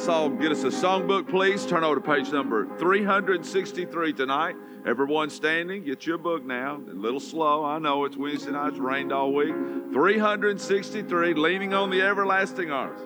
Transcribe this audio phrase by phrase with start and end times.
[0.00, 1.66] Let's all get us a songbook, please.
[1.66, 4.56] Turn over to page number 363 tonight.
[4.86, 6.76] Everyone standing, get your book now.
[6.76, 7.66] A little slow.
[7.66, 9.54] I know it's Wednesday night, it's rained all week.
[9.92, 12.98] 363, leaning on the everlasting arms.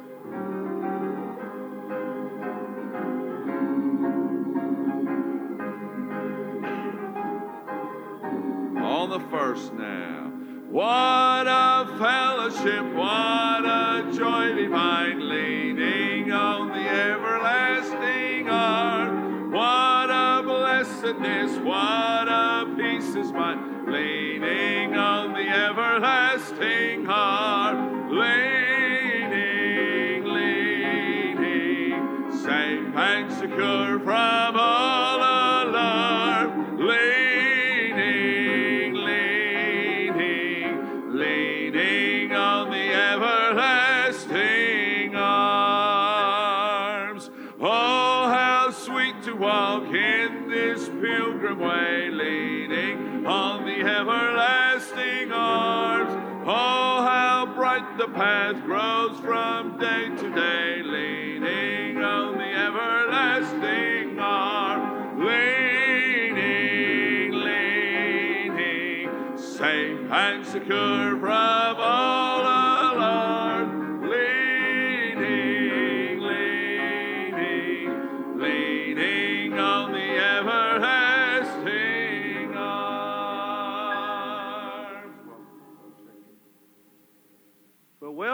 [8.85, 10.31] On the first now.
[10.71, 13.34] What a fellowship, what
[58.15, 65.19] path grows from day to day, leaning on the everlasting arm.
[65.25, 66.43] Leaning,
[67.33, 71.14] leaning, safe and secure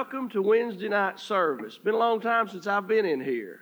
[0.00, 1.76] welcome to Wednesday night service.
[1.76, 3.60] Been a long time since I've been in here.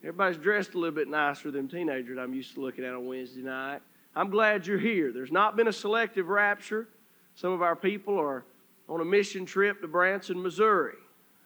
[0.00, 3.42] Everybody's dressed a little bit nicer than teenagers I'm used to looking at on Wednesday
[3.42, 3.82] night.
[4.16, 5.12] I'm glad you're here.
[5.12, 6.88] There's not been a selective rapture.
[7.34, 8.46] Some of our people are
[8.88, 10.96] on a mission trip to Branson, Missouri.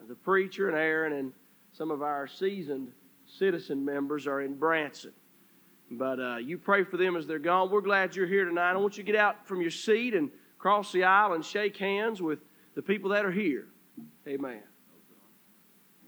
[0.07, 1.33] The preacher and Aaron and
[1.73, 2.93] some of our seasoned
[3.27, 5.13] citizen members are in Branson.
[5.91, 7.69] But uh, you pray for them as they're gone.
[7.69, 8.75] We're glad you're here tonight.
[8.75, 11.77] I want you to get out from your seat and cross the aisle and shake
[11.77, 12.39] hands with
[12.77, 13.67] the people that are here.
[14.27, 14.63] Amen.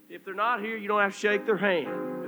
[0.08, 2.19] If they're not here, you don't have to shake their hand.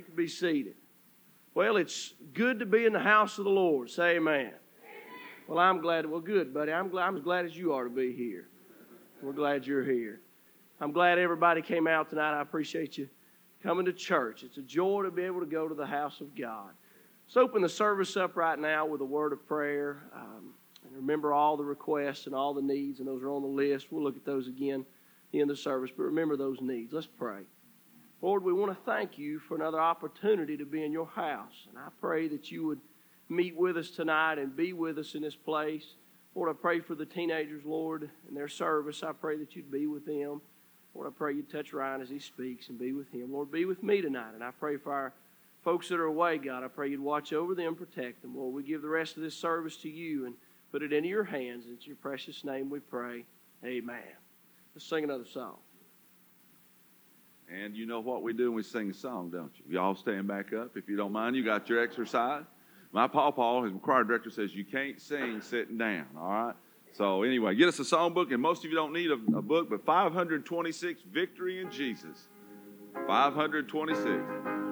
[0.00, 0.76] You can be seated.
[1.52, 3.90] Well, it's good to be in the house of the Lord.
[3.90, 4.52] Say amen.
[5.46, 6.06] Well, I'm glad.
[6.06, 6.72] Well, good, buddy.
[6.72, 7.06] I'm glad.
[7.06, 8.48] I'm as glad as you are to be here.
[9.20, 10.22] We're glad you're here.
[10.80, 12.32] I'm glad everybody came out tonight.
[12.32, 13.10] I appreciate you
[13.62, 14.42] coming to church.
[14.42, 16.70] It's a joy to be able to go to the house of God.
[17.26, 20.04] Let's open the service up right now with a word of prayer.
[20.16, 23.48] Um, and remember all the requests and all the needs, and those are on the
[23.48, 23.88] list.
[23.92, 24.86] We'll look at those again
[25.34, 26.90] in the service, but remember those needs.
[26.90, 27.42] Let's pray.
[28.22, 31.66] Lord, we want to thank you for another opportunity to be in your house.
[31.68, 32.80] And I pray that you would
[33.30, 35.94] meet with us tonight and be with us in this place.
[36.34, 39.02] Lord, I pray for the teenagers, Lord, in their service.
[39.02, 40.42] I pray that you'd be with them.
[40.94, 43.32] Lord, I pray you'd touch Ryan as he speaks and be with him.
[43.32, 44.34] Lord, be with me tonight.
[44.34, 45.12] And I pray for our
[45.64, 46.62] folks that are away, God.
[46.62, 48.36] I pray you'd watch over them, protect them.
[48.36, 50.34] Lord, we give the rest of this service to you and
[50.72, 51.66] put it into your hands.
[51.66, 53.24] In your precious name we pray.
[53.64, 54.02] Amen.
[54.74, 55.56] Let's sing another song.
[57.50, 59.74] And you know what we do when we sing a song, don't you?
[59.74, 60.76] Y'all stand back up.
[60.76, 62.44] If you don't mind, you got your exercise.
[62.92, 66.54] My pawpaw, his choir director, says you can't sing sitting down, all right?
[66.92, 69.68] So anyway, get us a songbook, and most of you don't need a, a book,
[69.70, 72.28] but 526, Victory in Jesus.
[73.06, 74.69] 526.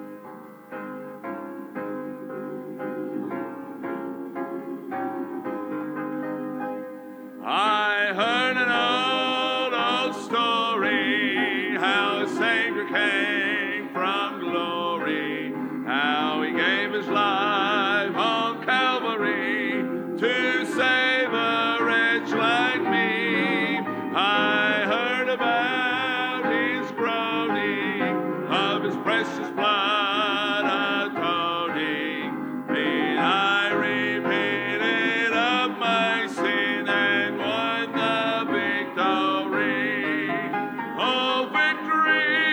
[42.08, 42.47] Victory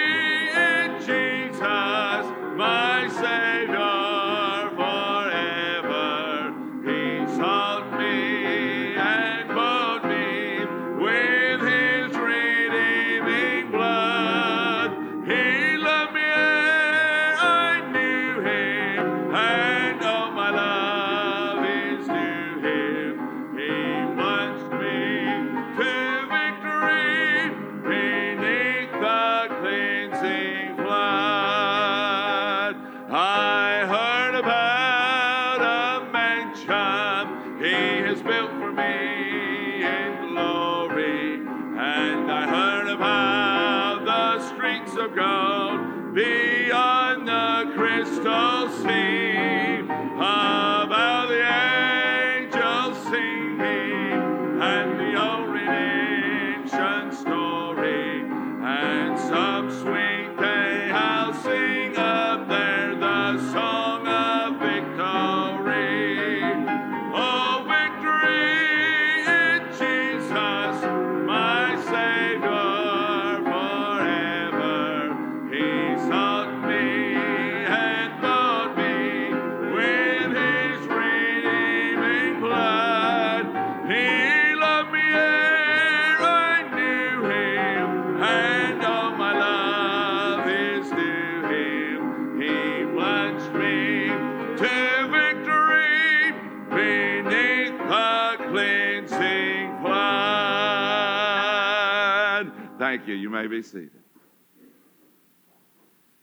[103.56, 103.92] be seated.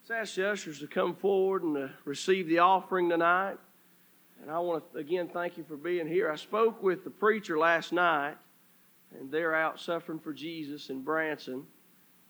[0.03, 3.57] Let's ask the ushers to come forward and receive the offering tonight.
[4.43, 6.31] And I want to again thank you for being here.
[6.31, 8.37] I spoke with the preacher last night,
[9.19, 11.65] and they're out suffering for Jesus in Branson,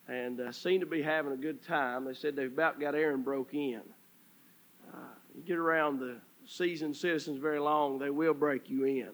[0.07, 2.05] and uh, seem to be having a good time.
[2.05, 3.81] They said they've about got Aaron broke in.
[4.93, 4.99] Uh,
[5.35, 9.11] you get around the seasoned citizens very long, they will break you in.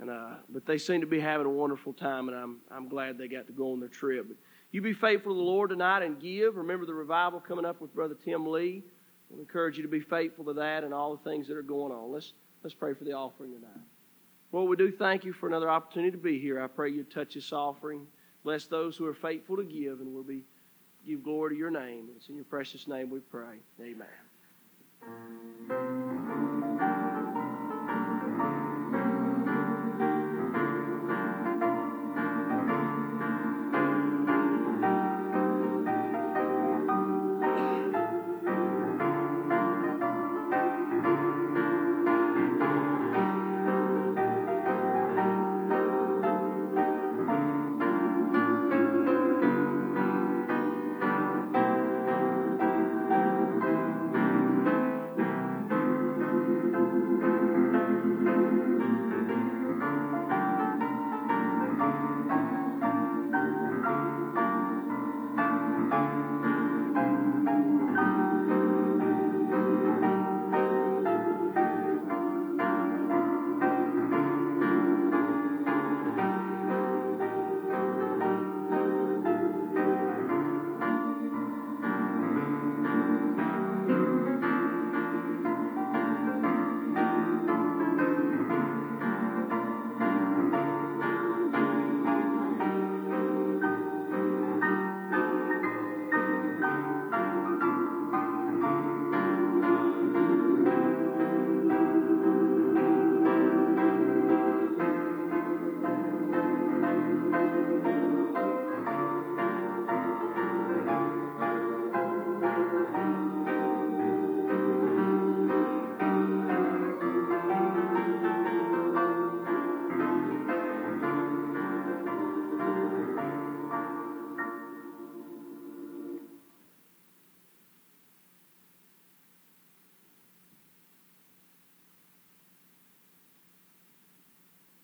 [0.00, 3.16] And uh, but they seem to be having a wonderful time, and I'm I'm glad
[3.16, 4.26] they got to go on their trip.
[4.26, 4.36] But
[4.72, 6.56] you be faithful to the Lord tonight and give.
[6.56, 8.82] Remember the revival coming up with Brother Tim Lee.
[9.30, 11.92] We encourage you to be faithful to that and all the things that are going
[11.92, 12.10] on.
[12.10, 13.84] Let's let's pray for the offering tonight.
[14.50, 16.60] Lord, we do thank you for another opportunity to be here.
[16.60, 18.06] I pray you touch this offering.
[18.44, 20.42] Bless those who are faithful to give, and we'll be
[21.06, 22.08] give glory to your name.
[22.16, 23.56] It's in your precious name we pray.
[23.80, 24.08] Amen.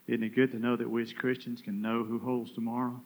[0.09, 2.99] Isn't it good to know that we as Christians can know who holds tomorrow?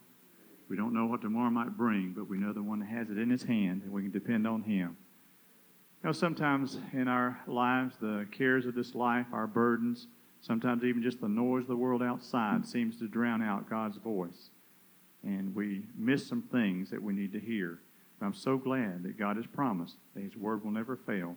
[0.69, 3.17] We don't know what tomorrow might bring, but we know the one that has it
[3.17, 4.95] in his hand, and we can depend on him.
[6.01, 10.07] You know, sometimes in our lives, the cares of this life, our burdens,
[10.39, 14.51] sometimes even just the noise of the world outside seems to drown out God's voice.
[15.23, 17.79] And we miss some things that we need to hear.
[18.17, 21.35] But I'm so glad that God has promised that His word will never fail.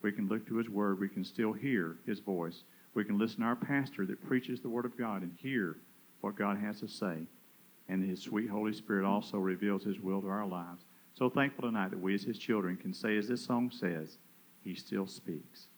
[0.00, 2.62] We can look to His word, we can still hear His voice.
[2.98, 5.76] We can listen to our pastor that preaches the word of God and hear
[6.20, 7.28] what God has to say.
[7.88, 10.82] And His sweet Holy Spirit also reveals His will to our lives.
[11.14, 14.18] So thankful tonight that we as His children can say, as this song says,
[14.64, 15.68] He still speaks.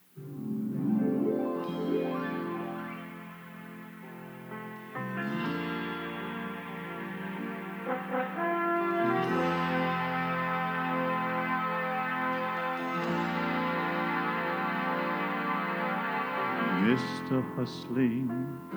[17.40, 18.28] Of hustling,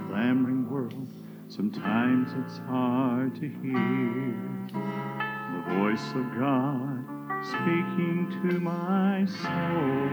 [0.08, 1.08] clamoring world,
[1.50, 4.40] sometimes it's hard to hear
[5.54, 7.04] the voice of God
[7.44, 10.08] speaking to my soul.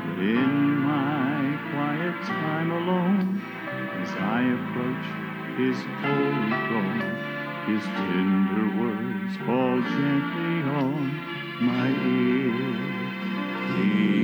[0.00, 3.42] But in my quiet time alone,
[4.00, 5.06] as I approach
[5.58, 7.04] His holy throne,
[7.68, 11.00] His tender words fall gently on
[11.60, 12.95] my ear.
[13.76, 14.16] He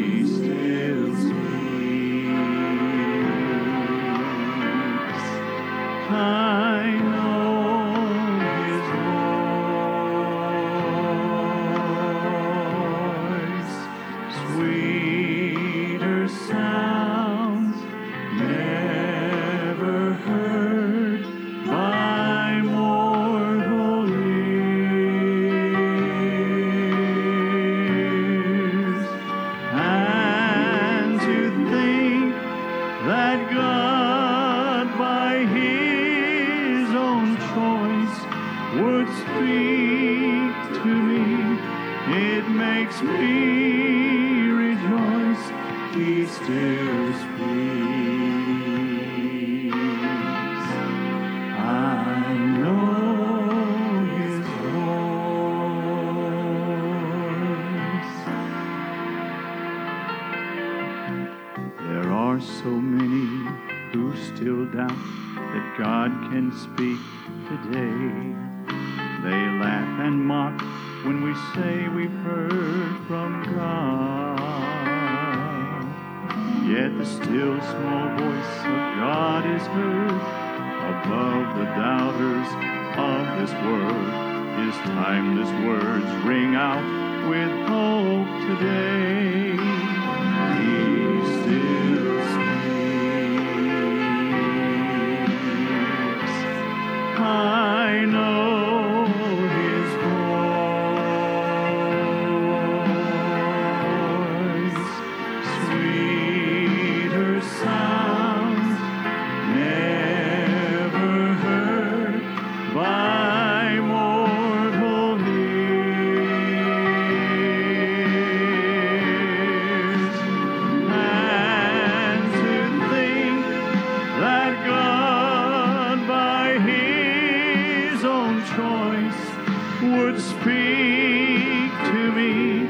[130.13, 132.69] would speak to me,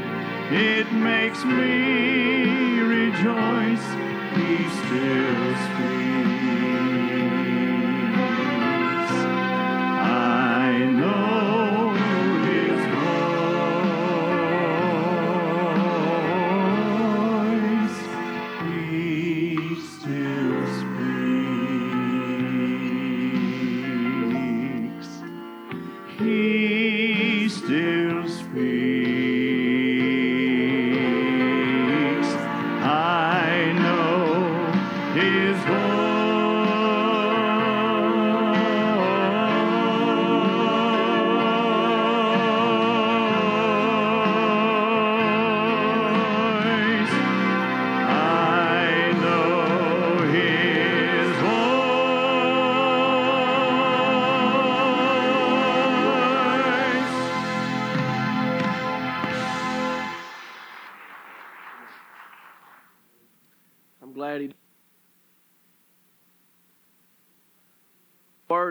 [0.50, 3.86] it makes me rejoice.
[4.36, 7.01] He still speaks.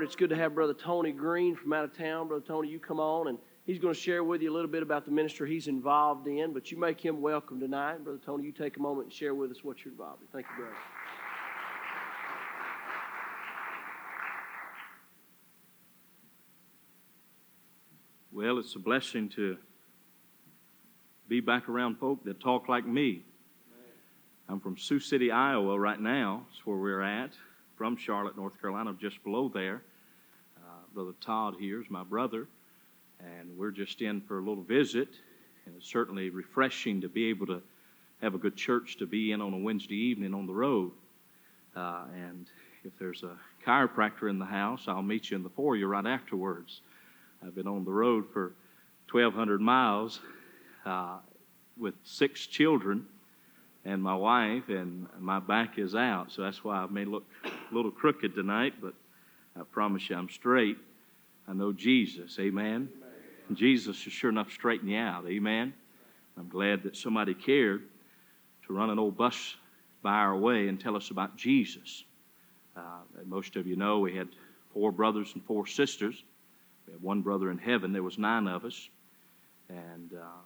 [0.01, 0.05] Word.
[0.07, 2.27] It's good to have Brother Tony Green from out of town.
[2.27, 4.81] Brother Tony, you come on, and he's going to share with you a little bit
[4.81, 6.53] about the ministry he's involved in.
[6.53, 8.03] But you make him welcome tonight.
[8.03, 10.27] Brother Tony, you take a moment and share with us what you're involved in.
[10.33, 10.75] Thank you, brother.
[18.31, 19.57] Well, it's a blessing to
[21.27, 23.21] be back around folk that talk like me.
[24.49, 26.47] I'm from Sioux City, Iowa, right now.
[26.49, 27.33] That's where we're at.
[27.77, 29.83] From Charlotte, North Carolina, just below there.
[30.93, 32.47] Brother Todd here is my brother,
[33.21, 35.07] and we're just in for a little visit.
[35.65, 37.61] And it's certainly refreshing to be able to
[38.21, 40.91] have a good church to be in on a Wednesday evening on the road.
[41.77, 42.47] Uh, and
[42.83, 46.81] if there's a chiropractor in the house, I'll meet you in the foyer right afterwards.
[47.41, 48.53] I've been on the road for
[49.11, 50.19] 1,200 miles
[50.85, 51.19] uh,
[51.77, 53.05] with six children
[53.85, 56.31] and my wife, and my back is out.
[56.33, 58.93] So that's why I may look a little crooked tonight, but
[59.59, 60.77] I promise you I'm straight.
[61.47, 62.37] I know Jesus.
[62.39, 62.89] Amen.
[63.47, 65.25] And Jesus is sure enough straighten you out.
[65.27, 65.73] Amen.
[66.37, 67.83] I'm glad that somebody cared
[68.65, 69.55] to run an old bus
[70.01, 72.03] by our way and tell us about Jesus.
[72.75, 74.29] Uh, most of you know we had
[74.73, 76.23] four brothers and four sisters.
[76.87, 77.91] We had one brother in heaven.
[77.91, 78.89] There was nine of us,
[79.69, 80.41] and uh,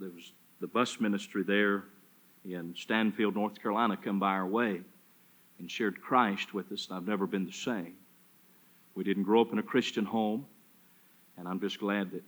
[0.00, 1.84] there was the bus ministry there
[2.44, 4.80] in Stanfield, North Carolina, come by our way
[5.58, 7.94] and shared Christ with us, and I've never been the same.
[8.98, 10.44] We didn't grow up in a Christian home,
[11.36, 12.24] and I'm just glad that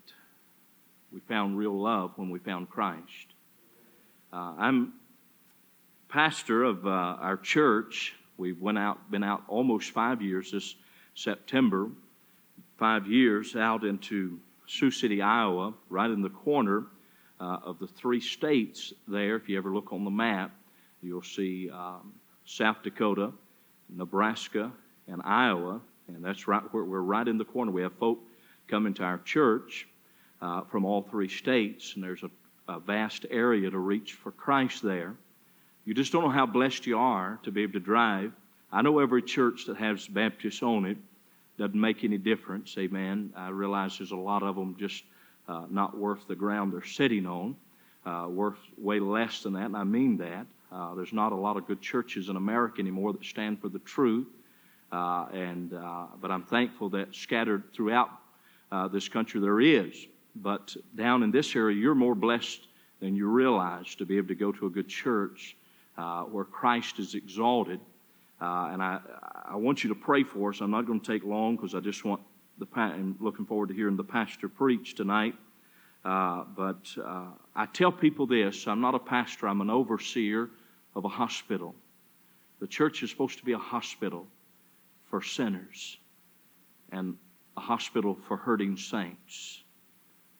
[1.13, 3.27] we found real love when we found Christ.
[4.33, 4.93] Uh, I'm
[6.09, 8.15] pastor of uh, our church.
[8.39, 10.77] We've went out, been out almost five years this
[11.17, 11.89] September.
[12.79, 16.85] Five years out into Sioux City, Iowa, right in the corner
[17.41, 19.35] uh, of the three states there.
[19.35, 20.53] If you ever look on the map,
[21.03, 22.13] you'll see um,
[22.45, 23.33] South Dakota,
[23.89, 24.71] Nebraska,
[25.09, 25.81] and Iowa,
[26.15, 27.71] and that's right where we're right in the corner.
[27.71, 28.19] We have folk
[28.69, 29.87] coming to our church
[30.41, 32.31] uh, from all three states, and there's a,
[32.73, 35.15] a vast area to reach for Christ there.
[35.85, 38.33] You just don't know how blessed you are to be able to drive.
[38.73, 40.99] I know every church that has Baptists on it
[41.59, 42.77] doesn't make any difference.
[42.79, 43.33] Amen.
[43.37, 45.05] I realize there's a lot of them just
[45.49, 47.57] uh, not worth the ground they're sitting on,
[48.07, 50.47] uh, worth way less than that, and I mean that.
[50.73, 53.81] Uh, there's not a lot of good churches in America anymore that stand for the
[53.81, 54.29] truth,
[54.93, 58.11] uh, and uh, but I'm thankful that scattered throughout
[58.73, 60.07] uh, this country there is.
[60.37, 62.61] But down in this area, you're more blessed
[63.01, 65.57] than you realize to be able to go to a good church
[66.31, 67.81] where Christ is exalted.
[68.41, 69.01] and I,
[69.45, 70.61] I want you to pray for us.
[70.61, 72.23] I'm not going to take long because I just want
[72.61, 75.35] the I'm looking forward to hearing the pastor preach tonight.
[76.05, 80.51] Uh, but uh, I tell people this I'm not a pastor, I'm an overseer
[80.95, 81.75] of a hospital.
[82.61, 84.27] The church is supposed to be a hospital
[85.11, 85.99] for sinners
[86.93, 87.17] and
[87.57, 89.63] a hospital for hurting saints.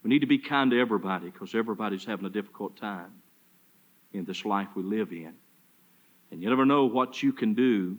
[0.03, 3.13] We need to be kind to everybody because everybody's having a difficult time
[4.13, 5.35] in this life we live in.
[6.31, 7.99] And you never know what you can do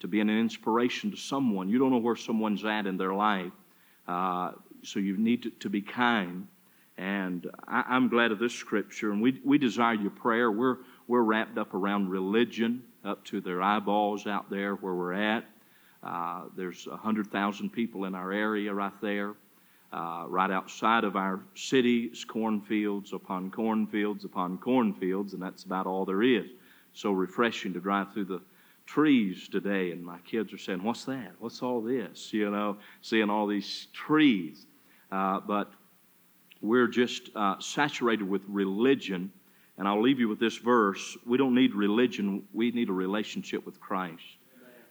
[0.00, 1.68] to be an inspiration to someone.
[1.68, 3.52] You don't know where someone's at in their life.
[4.06, 4.52] Uh,
[4.82, 6.46] so you need to, to be kind.
[6.96, 9.10] And I, am glad of this scripture.
[9.12, 10.50] And we, we desire your prayer.
[10.50, 15.44] We're, we're wrapped up around religion, up to their eyeballs out there where we're at.
[16.02, 19.34] Uh, there's 100,000 people in our area right there.
[19.92, 25.86] Uh, right outside of our city is cornfields upon cornfields upon cornfields, and that's about
[25.86, 26.48] all there is.
[26.92, 28.40] So refreshing to drive through the
[28.86, 31.32] trees today, and my kids are saying, What's that?
[31.38, 32.32] What's all this?
[32.32, 34.66] You know, seeing all these trees.
[35.10, 35.72] Uh, but
[36.60, 39.32] we're just uh, saturated with religion.
[39.78, 41.16] And I'll leave you with this verse.
[41.24, 44.22] We don't need religion, we need a relationship with Christ.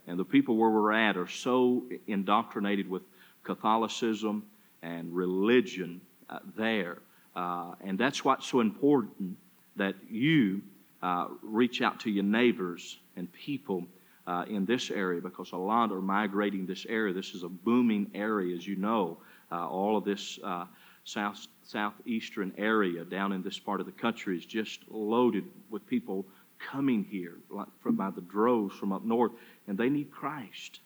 [0.10, 3.04] And the people where we're at are so indoctrinated with
[3.44, 4.44] Catholicism
[4.82, 6.98] and religion uh, there.
[7.36, 9.38] Uh, and that's why it's so important
[9.76, 10.64] that you
[11.04, 13.86] uh, reach out to your neighbors and people
[14.26, 17.14] uh, in this area because a lot are migrating this area.
[17.14, 19.20] This is a booming area, as you know.
[19.52, 20.66] Uh, all of this uh,
[21.04, 26.26] south southeastern area down in this part of the country is just loaded with people
[26.60, 29.32] coming here like from by the droves from up north,
[29.68, 30.80] and they need Christ.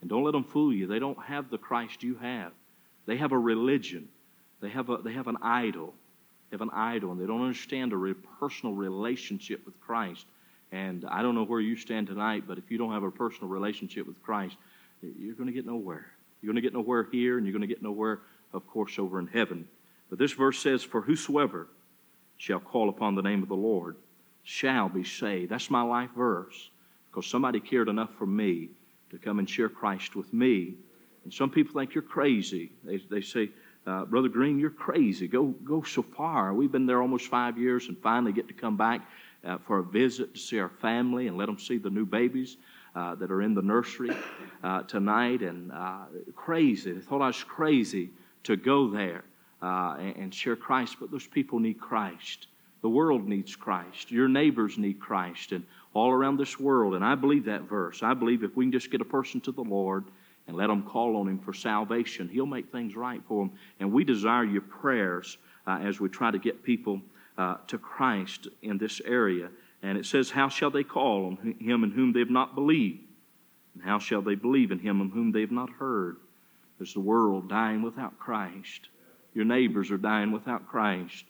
[0.00, 0.86] And don't let them fool you.
[0.86, 2.52] They don't have the Christ you have.
[3.06, 4.08] They have a religion.
[4.60, 5.94] They have a they have an idol.
[6.50, 10.24] They have an idol, and they don't understand a re- personal relationship with Christ.
[10.72, 13.48] And I don't know where you stand tonight, but if you don't have a personal
[13.48, 14.56] relationship with Christ,
[15.02, 16.06] you're going to get nowhere.
[16.40, 18.20] You're going to get nowhere here, and you're going to get nowhere,
[18.52, 19.66] of course, over in heaven.
[20.10, 21.68] But this verse says, For whosoever
[22.36, 23.96] shall call upon the name of the Lord
[24.56, 25.50] shall be saved.
[25.52, 26.70] That's my life verse,
[27.06, 28.52] because somebody cared enough for me
[29.10, 30.56] to come and share Christ with me.
[31.24, 32.72] And some people think you're crazy.
[32.82, 33.50] They, they say,
[33.86, 35.28] uh, Brother Green, you're crazy.
[35.28, 36.54] Go, go so far.
[36.54, 39.00] We've been there almost five years and finally get to come back
[39.44, 42.56] uh, for a visit to see our family and let them see the new babies
[42.94, 44.16] uh, that are in the nursery
[44.64, 45.42] uh, tonight.
[45.42, 46.92] And uh, crazy.
[46.92, 48.06] They thought I was crazy
[48.44, 49.24] to go there.
[49.62, 52.46] uh, and, and share Christ, but those people need Christ.
[52.82, 54.10] The world needs Christ.
[54.10, 55.64] Your neighbors need Christ, and
[55.94, 56.94] all around this world.
[56.94, 58.02] And I believe that verse.
[58.02, 60.04] I believe if we can just get a person to the Lord
[60.46, 63.58] and let them call on Him for salvation, He'll make things right for them.
[63.80, 67.02] And we desire your prayers uh, as we try to get people
[67.36, 69.48] uh, to Christ in this area.
[69.82, 73.00] And it says, How shall they call on Him in whom they have not believed?
[73.74, 76.16] And how shall they believe in Him in whom they have not heard?
[76.78, 78.88] There's the world dying without Christ.
[79.34, 81.24] Your neighbors are dying without Christ.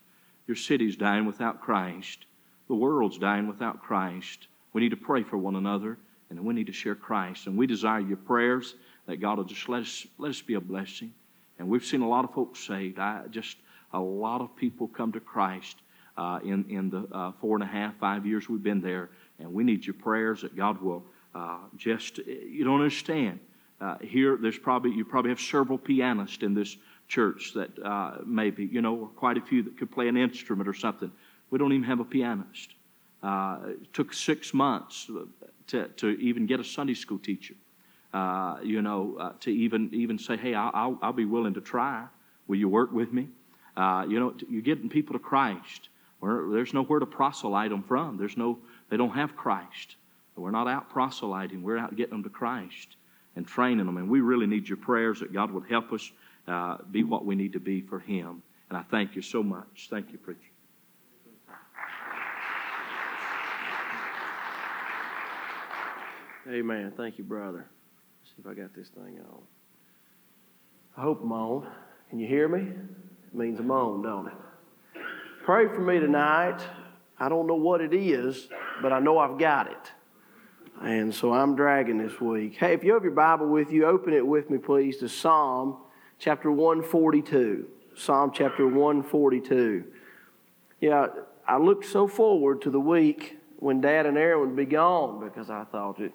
[0.49, 2.25] Your city's dying without Christ.
[2.69, 4.49] The world's dying without Christ.
[4.73, 5.99] We need to pray for one another,
[6.31, 7.47] and we need to share Christ.
[7.47, 8.75] And we desire your prayers
[9.07, 11.13] that God will just let us let us be a blessing.
[11.59, 12.99] And we've seen a lot of folks saved.
[12.99, 13.59] I just
[13.93, 15.77] a lot of people come to Christ
[16.17, 19.11] uh, in in the uh, four and a half, five years we've been there.
[19.39, 23.39] And we need your prayers that God will uh, just you don't understand.
[23.81, 26.77] Uh, here, there's probably you probably have several pianists in this
[27.09, 30.69] church that uh, maybe, you know, or quite a few that could play an instrument
[30.69, 31.11] or something.
[31.51, 32.75] We don't even have a pianist.
[33.23, 35.11] Uh, it took six months
[35.69, 37.55] to, to even get a Sunday school teacher,
[38.13, 42.07] uh, you know, uh, to even, even say, hey, I'll, I'll, be willing to try.
[42.47, 43.29] Will you work with me?
[43.77, 45.89] Uh, you know, you're getting people to Christ.
[46.21, 48.17] Where there's nowhere to proselyte them from.
[48.19, 48.59] There's no,
[48.91, 49.97] they don't have Christ.
[50.37, 51.63] We're not out proselyting.
[51.63, 52.97] We're out getting them to Christ
[53.37, 53.97] and training them.
[53.97, 56.11] And we really need your prayers that God would help us
[56.47, 58.43] uh, be what we need to be for Him.
[58.69, 59.89] And I thank you so much.
[59.91, 60.41] Thank you, preacher.
[66.51, 66.93] Amen.
[66.97, 67.67] Thank you, brother.
[68.21, 69.43] Let's see if I got this thing on.
[70.97, 71.67] I hope I'm on.
[72.09, 72.61] Can you hear me?
[72.61, 74.33] It means I'm on, don't it?
[75.45, 76.63] Pray for me tonight.
[77.21, 78.49] I don't know what it is,
[78.81, 79.93] but I know I've got it.
[80.83, 82.57] And so I'm dragging this week.
[82.57, 85.79] Hey, if you have your Bible with you, open it with me, please, to Psalm
[86.19, 87.67] chapter 142.
[87.97, 89.85] Psalm chapter 142.
[90.81, 91.09] Yeah,
[91.49, 95.51] I looked so forward to the week when Dad and Aaron would be gone because
[95.51, 96.13] I thought that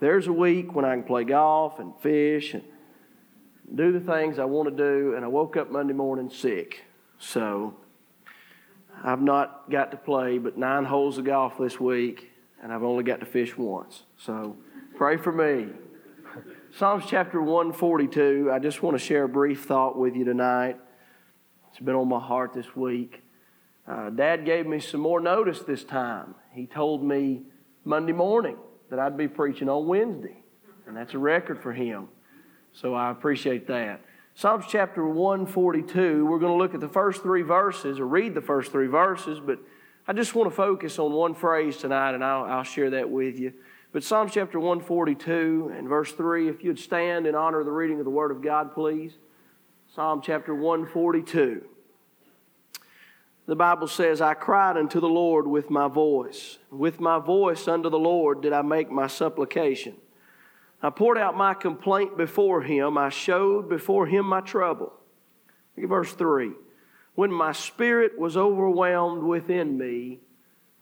[0.00, 2.64] there's a week when I can play golf and fish and
[3.72, 5.14] do the things I want to do.
[5.14, 6.82] And I woke up Monday morning sick.
[7.20, 7.76] So
[9.04, 12.31] I've not got to play but nine holes of golf this week,
[12.62, 14.04] and I've only got to fish once.
[14.16, 14.56] So
[14.94, 15.72] pray for me.
[16.78, 20.78] Psalms chapter 142, I just want to share a brief thought with you tonight.
[21.70, 23.22] It's been on my heart this week.
[23.86, 26.34] Uh, Dad gave me some more notice this time.
[26.52, 27.42] He told me
[27.84, 28.56] Monday morning
[28.88, 30.44] that I'd be preaching on Wednesday,
[30.86, 32.08] and that's a record for him.
[32.72, 34.00] So I appreciate that.
[34.34, 38.40] Psalms chapter 142, we're going to look at the first three verses, or read the
[38.40, 39.58] first three verses, but
[40.06, 43.38] I just want to focus on one phrase tonight, and I'll, I'll share that with
[43.38, 43.52] you.
[43.92, 47.98] But Psalms chapter 142 and verse 3, if you'd stand in honor of the reading
[47.98, 49.12] of the Word of God, please.
[49.94, 51.62] Psalm chapter 142.
[53.46, 56.58] The Bible says, I cried unto the Lord with my voice.
[56.70, 59.94] With my voice unto the Lord did I make my supplication.
[60.82, 62.98] I poured out my complaint before him.
[62.98, 64.92] I showed before him my trouble.
[65.76, 66.52] Look at verse 3.
[67.14, 70.20] When my spirit was overwhelmed within me,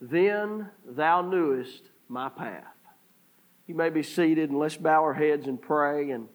[0.00, 2.64] then thou knewest my path.
[3.66, 6.28] You may be seated and let's bow our heads and pray and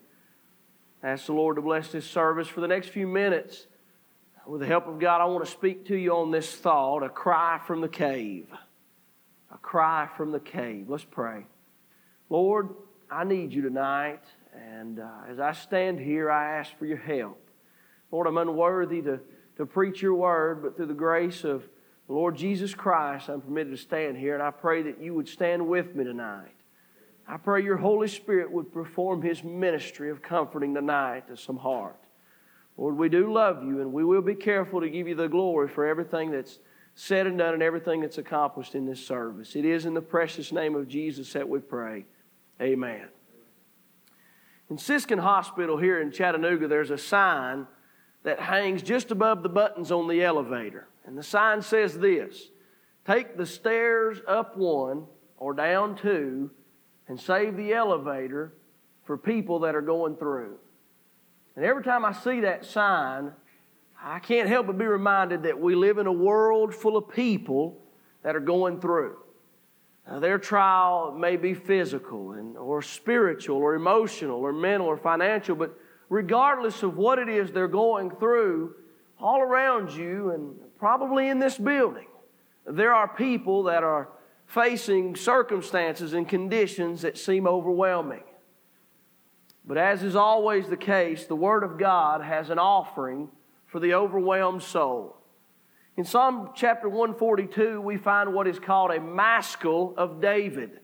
[1.04, 3.68] ask the Lord to bless this service for the next few minutes.
[4.48, 7.10] With the help of God, I want to speak to you on this thought a
[7.10, 8.48] cry from the cave.
[9.52, 10.86] A cry from the cave.
[10.88, 11.46] Let's pray.
[12.30, 12.70] Lord,
[13.10, 17.40] I need you tonight, and uh, as I stand here, I ask for your help.
[18.12, 19.20] Lord, I'm unworthy to,
[19.58, 21.68] to preach your word, but through the grace of
[22.08, 25.28] the Lord Jesus Christ, I'm permitted to stand here, and I pray that you would
[25.28, 26.52] stand with me tonight.
[27.28, 32.00] I pray your Holy Spirit would perform his ministry of comforting tonight to some heart.
[32.78, 35.68] Lord, we do love you, and we will be careful to give you the glory
[35.68, 36.60] for everything that's
[36.94, 39.56] said and done and everything that's accomplished in this service.
[39.56, 42.06] It is in the precious name of Jesus that we pray.
[42.62, 43.08] Amen.
[44.70, 47.68] In Siskin Hospital here in Chattanooga, there's a sign
[48.26, 50.88] that hangs just above the buttons on the elevator.
[51.06, 52.50] And the sign says this
[53.06, 55.06] Take the stairs up one
[55.38, 56.50] or down two
[57.08, 58.54] and save the elevator
[59.04, 60.58] for people that are going through.
[61.56, 63.32] And every time I see that sign,
[64.04, 67.78] I can't help but be reminded that we live in a world full of people
[68.24, 69.18] that are going through.
[70.08, 75.56] Now, their trial may be physical and, or spiritual or emotional or mental or financial,
[75.56, 75.78] but
[76.16, 78.74] regardless of what it is they're going through,
[79.20, 82.08] all around you and probably in this building,
[82.66, 84.08] there are people that are
[84.48, 88.24] facing circumstances and conditions that seem overwhelming.
[89.68, 93.28] But as is always the case, the Word of God has an offering
[93.66, 95.18] for the overwhelmed soul.
[95.98, 100.80] In Psalm chapter 142, we find what is called a maskil of David.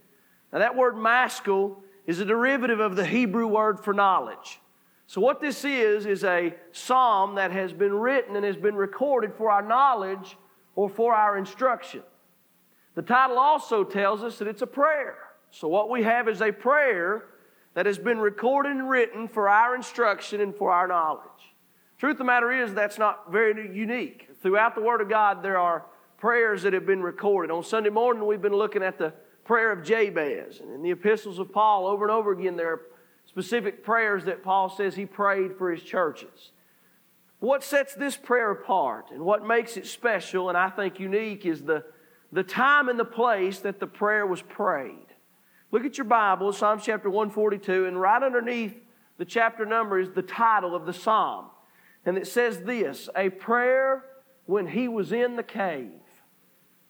[0.52, 4.60] Now, that word maskil is a derivative of the Hebrew word for knowledge.
[5.12, 9.34] So, what this is, is a psalm that has been written and has been recorded
[9.34, 10.38] for our knowledge
[10.74, 12.02] or for our instruction.
[12.96, 15.18] The title also tells us that it's a prayer.
[15.50, 17.26] So, what we have is a prayer
[17.74, 21.26] that has been recorded and written for our instruction and for our knowledge.
[21.98, 24.30] Truth of the matter is, that's not very unique.
[24.42, 25.88] Throughout the Word of God, there are
[26.20, 27.52] prayers that have been recorded.
[27.52, 29.12] On Sunday morning, we've been looking at the
[29.44, 30.62] prayer of Jabez.
[30.62, 32.82] And in the epistles of Paul, over and over again, there are
[33.32, 36.52] specific prayers that Paul says he prayed for his churches.
[37.40, 41.64] What sets this prayer apart and what makes it special and I think unique is
[41.64, 41.86] the,
[42.34, 45.08] the time and the place that the prayer was prayed.
[45.72, 48.76] Look at your Bible, Psalms chapter 142, and right underneath
[49.18, 51.46] the chapter number is the title of the psalm.
[52.06, 54.04] And it says this A prayer
[54.46, 56.02] when he was in the cave.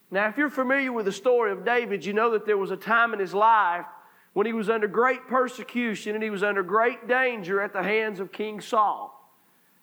[0.09, 2.77] Now, if you're familiar with the story of David, you know that there was a
[2.77, 3.85] time in his life
[4.33, 8.19] when he was under great persecution and he was under great danger at the hands
[8.19, 9.17] of King Saul.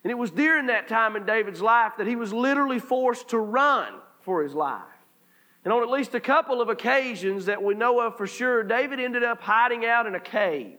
[0.03, 3.37] And it was during that time in David's life that he was literally forced to
[3.37, 4.83] run for his life.
[5.63, 8.99] And on at least a couple of occasions that we know of for sure, David
[8.99, 10.77] ended up hiding out in a cave.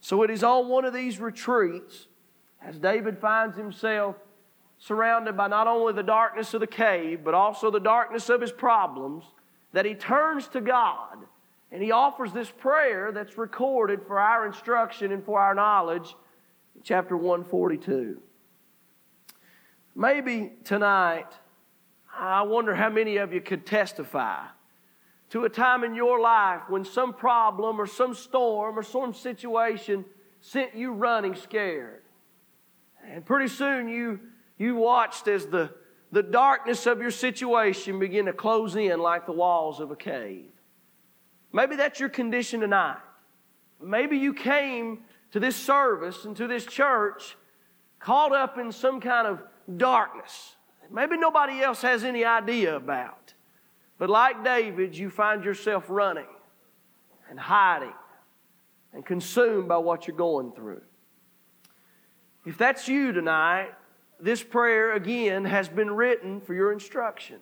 [0.00, 2.08] So it is on one of these retreats,
[2.60, 4.16] as David finds himself
[4.78, 8.52] surrounded by not only the darkness of the cave, but also the darkness of his
[8.52, 9.24] problems,
[9.72, 11.18] that he turns to God
[11.74, 16.14] and he offers this prayer that's recorded for our instruction and for our knowledge
[16.84, 18.22] chapter 142.
[19.96, 21.26] Maybe tonight,
[22.16, 24.44] I wonder how many of you could testify
[25.30, 30.04] to a time in your life when some problem or some storm or some situation
[30.40, 32.02] sent you running scared.
[33.04, 34.20] And pretty soon you,
[34.58, 35.74] you watched as the,
[36.12, 40.53] the darkness of your situation began to close in like the walls of a cave.
[41.54, 42.98] Maybe that's your condition tonight.
[43.80, 47.36] Maybe you came to this service and to this church
[48.00, 49.40] caught up in some kind of
[49.76, 50.56] darkness.
[50.90, 53.34] Maybe nobody else has any idea about.
[53.98, 56.26] But like David, you find yourself running
[57.30, 57.94] and hiding
[58.92, 60.82] and consumed by what you're going through.
[62.44, 63.70] If that's you tonight,
[64.18, 67.38] this prayer again has been written for your instruction.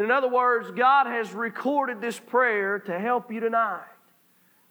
[0.00, 3.84] In other words, God has recorded this prayer to help you tonight.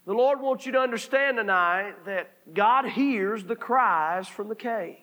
[0.07, 4.97] The Lord wants you to understand tonight that God hears the cries from the cave.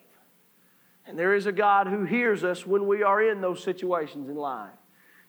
[1.07, 4.35] And there is a God who hears us when we are in those situations in
[4.35, 4.73] life.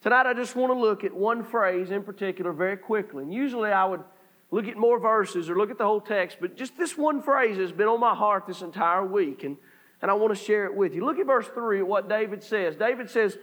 [0.01, 3.21] Tonight, I just want to look at one phrase in particular very quickly.
[3.21, 4.03] And usually I would
[4.49, 7.57] look at more verses or look at the whole text, but just this one phrase
[7.57, 9.57] has been on my heart this entire week, and,
[10.01, 11.05] and I want to share it with you.
[11.05, 12.75] Look at verse 3 what David says.
[12.75, 13.37] David says,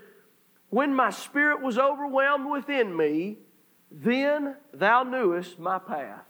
[0.75, 3.39] when my spirit was overwhelmed within me,
[3.93, 6.25] then thou knewest my path.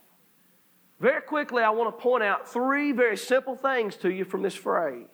[1.00, 4.54] Very quickly, I want to point out three very simple things to you from this
[4.54, 5.06] phrase.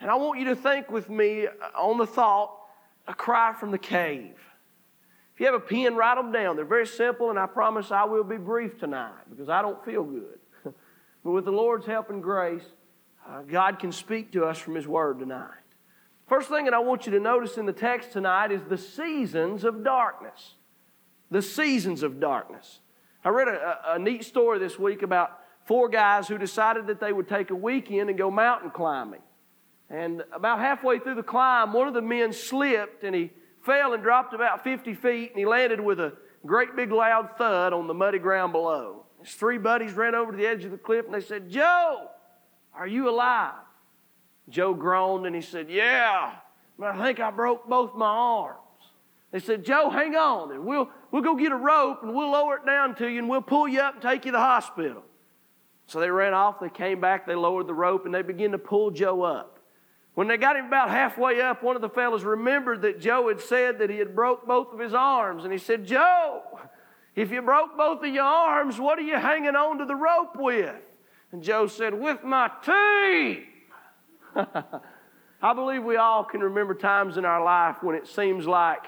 [0.00, 2.56] And I want you to think with me on the thought
[3.06, 4.34] a cry from the cave.
[5.34, 6.56] If you have a pen, write them down.
[6.56, 10.02] They're very simple, and I promise I will be brief tonight because I don't feel
[10.02, 10.40] good.
[11.22, 12.64] but with the Lord's help and grace,
[13.24, 15.57] uh, God can speak to us from His Word tonight.
[16.28, 19.64] First thing that I want you to notice in the text tonight is the seasons
[19.64, 20.54] of darkness.
[21.30, 22.80] The seasons of darkness.
[23.24, 27.12] I read a, a, neat story this week about four guys who decided that they
[27.12, 29.22] would take a weekend and go mountain climbing.
[29.90, 33.30] And about halfway through the climb, one of the men slipped and he
[33.62, 36.12] fell and dropped about 50 feet and he landed with a
[36.44, 39.06] great big loud thud on the muddy ground below.
[39.22, 42.08] His three buddies ran over to the edge of the cliff and they said, Joe,
[42.74, 43.54] are you alive?
[44.48, 46.32] Joe groaned and he said, Yeah,
[46.78, 48.58] but I think I broke both my arms.
[49.30, 52.56] They said, Joe, hang on, and we'll, we'll go get a rope and we'll lower
[52.56, 55.02] it down to you and we'll pull you up and take you to the hospital.
[55.86, 58.58] So they ran off, they came back, they lowered the rope, and they began to
[58.58, 59.58] pull Joe up.
[60.14, 63.40] When they got him about halfway up, one of the fellows remembered that Joe had
[63.40, 65.44] said that he had broke both of his arms.
[65.44, 66.42] And he said, Joe,
[67.14, 70.36] if you broke both of your arms, what are you hanging on to the rope
[70.36, 70.74] with?
[71.30, 73.44] And Joe said, With my teeth.
[75.42, 78.84] I believe we all can remember times in our life when it seems like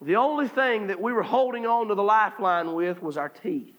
[0.00, 3.74] the only thing that we were holding on to the lifeline with was our teeth.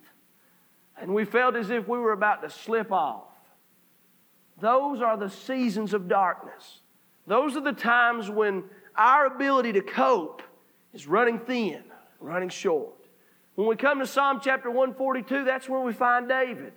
[0.97, 3.23] And we felt as if we were about to slip off.
[4.59, 6.81] Those are the seasons of darkness.
[7.25, 8.63] Those are the times when
[8.95, 10.41] our ability to cope
[10.93, 11.83] is running thin,
[12.19, 12.95] running short.
[13.55, 16.73] When we come to Psalm chapter 142, that's where we find David.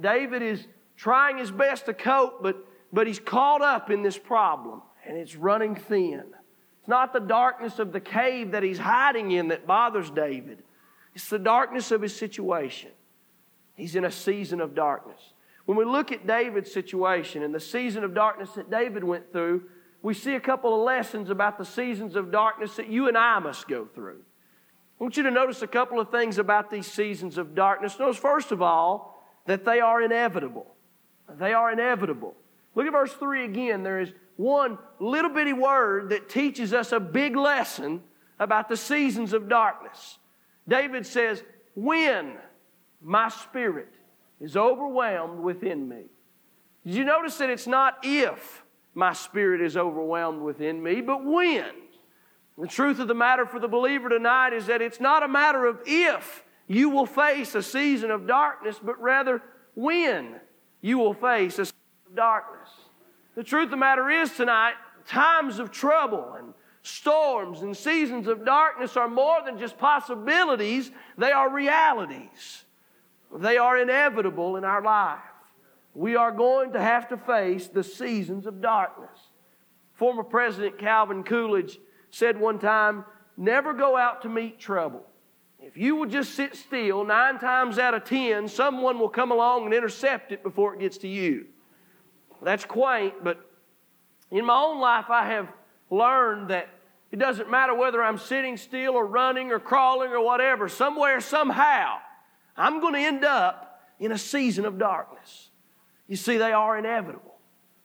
[0.00, 0.66] David is
[0.96, 2.56] trying his best to cope, but
[2.92, 6.24] but he's caught up in this problem and it's running thin.
[6.78, 10.62] It's not the darkness of the cave that he's hiding in that bothers David,
[11.14, 12.90] it's the darkness of his situation.
[13.74, 15.20] He's in a season of darkness.
[15.64, 19.64] When we look at David's situation and the season of darkness that David went through,
[20.02, 23.38] we see a couple of lessons about the seasons of darkness that you and I
[23.38, 24.22] must go through.
[24.98, 27.98] I want you to notice a couple of things about these seasons of darkness.
[27.98, 30.74] Notice, first of all, that they are inevitable.
[31.38, 32.34] They are inevitable.
[32.78, 33.82] Look at verse 3 again.
[33.82, 38.00] There is one little bitty word that teaches us a big lesson
[38.38, 40.18] about the seasons of darkness.
[40.68, 41.42] David says,
[41.74, 42.36] When
[43.02, 43.92] my spirit
[44.40, 46.04] is overwhelmed within me.
[46.86, 48.62] Did you notice that it's not if
[48.94, 51.64] my spirit is overwhelmed within me, but when?
[52.58, 55.66] The truth of the matter for the believer tonight is that it's not a matter
[55.66, 59.42] of if you will face a season of darkness, but rather
[59.74, 60.36] when
[60.80, 61.66] you will face a
[62.08, 62.68] of darkness.
[63.34, 64.74] The truth of the matter is tonight,
[65.06, 71.32] times of trouble and storms and seasons of darkness are more than just possibilities, they
[71.32, 72.64] are realities.
[73.36, 75.18] They are inevitable in our life.
[75.94, 79.18] We are going to have to face the seasons of darkness.
[79.94, 81.78] Former President Calvin Coolidge
[82.10, 83.04] said one time,
[83.36, 85.04] Never go out to meet trouble.
[85.60, 89.66] If you will just sit still, nine times out of ten, someone will come along
[89.66, 91.46] and intercept it before it gets to you.
[92.42, 93.38] That's quaint, but
[94.30, 95.48] in my own life, I have
[95.90, 96.68] learned that
[97.10, 101.96] it doesn't matter whether I'm sitting still or running or crawling or whatever, somewhere, somehow,
[102.56, 105.50] I'm going to end up in a season of darkness.
[106.06, 107.34] You see, they are inevitable.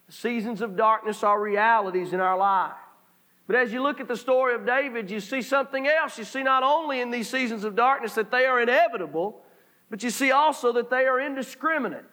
[0.08, 2.74] The seasons of darkness are realities in our life.
[3.48, 6.18] But as you look at the story of David, you see something else.
[6.18, 9.42] You see not only in these seasons of darkness that they are inevitable,
[9.90, 12.06] but you see also that they are indiscriminate.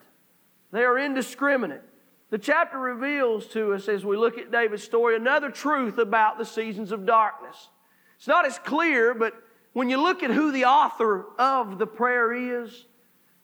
[0.71, 1.83] They are indiscriminate.
[2.31, 6.45] The chapter reveals to us as we look at David's story another truth about the
[6.45, 7.67] seasons of darkness.
[8.17, 9.33] It's not as clear, but
[9.73, 12.85] when you look at who the author of the prayer is,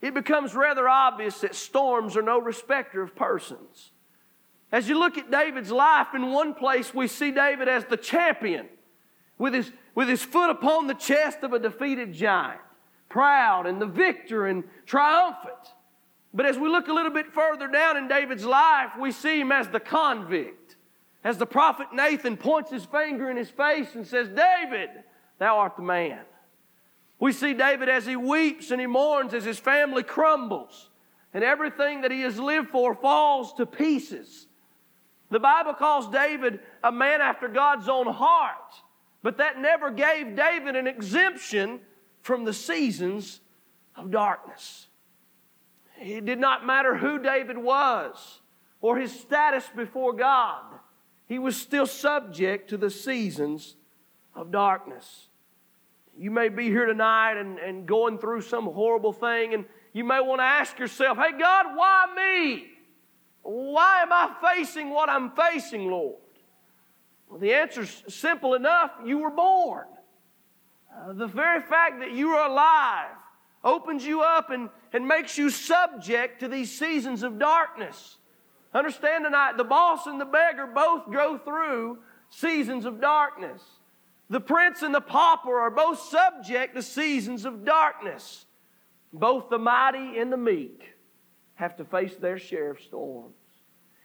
[0.02, 3.92] it becomes rather obvious that storms are no respecter of persons.
[4.72, 8.68] As you look at David's life, in one place we see David as the champion
[9.38, 12.62] with his, with his foot upon the chest of a defeated giant,
[13.10, 15.74] proud and the victor and triumphant.
[16.38, 19.52] But as we look a little bit further down in David's life, we see him
[19.52, 20.76] as the convict.
[21.24, 24.92] As the prophet Nathan points his finger in his face and says, David,
[25.40, 26.20] thou art the man.
[27.20, 30.92] We see David as he weeps and he mourns as his family crumbles
[31.34, 34.46] and everything that he has lived for falls to pieces.
[35.32, 38.76] The Bible calls David a man after God's own heart,
[39.24, 41.80] but that never gave David an exemption
[42.22, 43.42] from the seasons
[43.96, 44.87] of darkness.
[46.00, 48.42] It did not matter who David was
[48.82, 50.64] or his status before God,
[51.26, 53.76] he was still subject to the seasons
[54.36, 55.28] of darkness.
[56.18, 60.20] You may be here tonight and, and going through some horrible thing, and you may
[60.20, 62.68] want to ask yourself, hey, God, why me?
[63.42, 66.16] Why am I facing what I'm facing, Lord?
[67.30, 68.92] Well, the answer's simple enough.
[69.06, 69.86] You were born.
[70.96, 73.16] Uh, the very fact that you are alive
[73.64, 78.18] opens you up and, and makes you subject to these seasons of darkness.
[78.74, 82.00] Understand tonight, the boss and the beggar both go through
[82.30, 83.62] seasons of darkness.
[84.30, 88.46] The prince and the pauper are both subject to seasons of darkness.
[89.14, 90.84] Both the mighty and the meek
[91.56, 93.34] have to face their share of storms.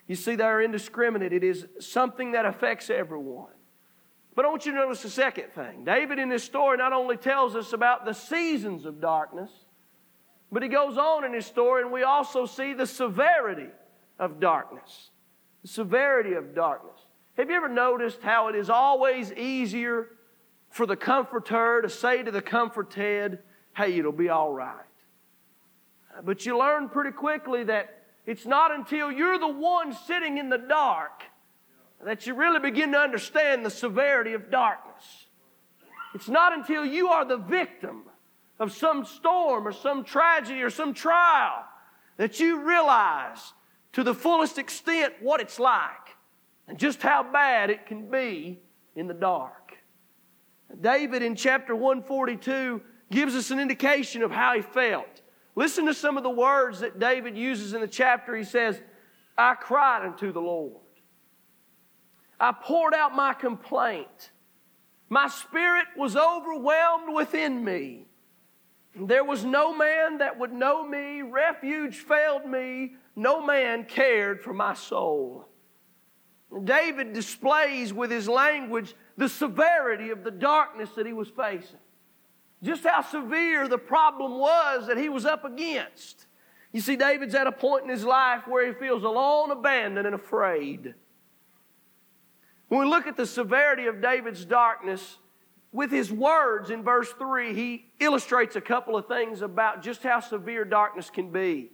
[0.07, 1.33] You see, they are indiscriminate.
[1.33, 3.53] It is something that affects everyone.
[4.35, 5.85] But I want you to notice the second thing.
[5.85, 9.51] David in this story not only tells us about the seasons of darkness,
[10.51, 13.69] but he goes on in his story and we also see the severity
[14.19, 15.11] of darkness.
[15.63, 16.99] The severity of darkness.
[17.37, 20.09] Have you ever noticed how it is always easier
[20.71, 23.39] for the comforter to say to the comforted,
[23.77, 24.77] hey, it'll be all right?
[26.25, 30.59] But you learn pretty quickly that it's not until you're the one sitting in the
[30.59, 31.23] dark
[32.05, 35.27] that you really begin to understand the severity of darkness.
[36.15, 38.03] It's not until you are the victim
[38.59, 41.65] of some storm or some tragedy or some trial
[42.17, 43.53] that you realize
[43.93, 46.17] to the fullest extent what it's like
[46.69, 48.61] and just how bad it can be
[48.95, 49.77] in the dark.
[50.81, 52.81] David in chapter 142
[53.11, 55.23] gives us an indication of how he felt.
[55.55, 58.35] Listen to some of the words that David uses in the chapter.
[58.35, 58.81] He says,
[59.37, 60.82] I cried unto the Lord.
[62.43, 64.33] I poured out my complaint.
[65.09, 68.07] My spirit was overwhelmed within me.
[68.97, 71.23] There was no man that would know me.
[71.23, 72.97] Refuge failed me.
[73.15, 75.47] no man cared for my soul.
[76.65, 81.79] David displays with his language the severity of the darkness that he was facing.
[82.61, 86.27] Just how severe the problem was that he was up against.
[86.73, 90.15] You see, David's at a point in his life where he feels alone, abandoned, and
[90.17, 90.95] afraid.
[92.73, 95.19] When we look at the severity of David's darkness,
[95.73, 100.21] with his words in verse 3, he illustrates a couple of things about just how
[100.21, 101.71] severe darkness can be.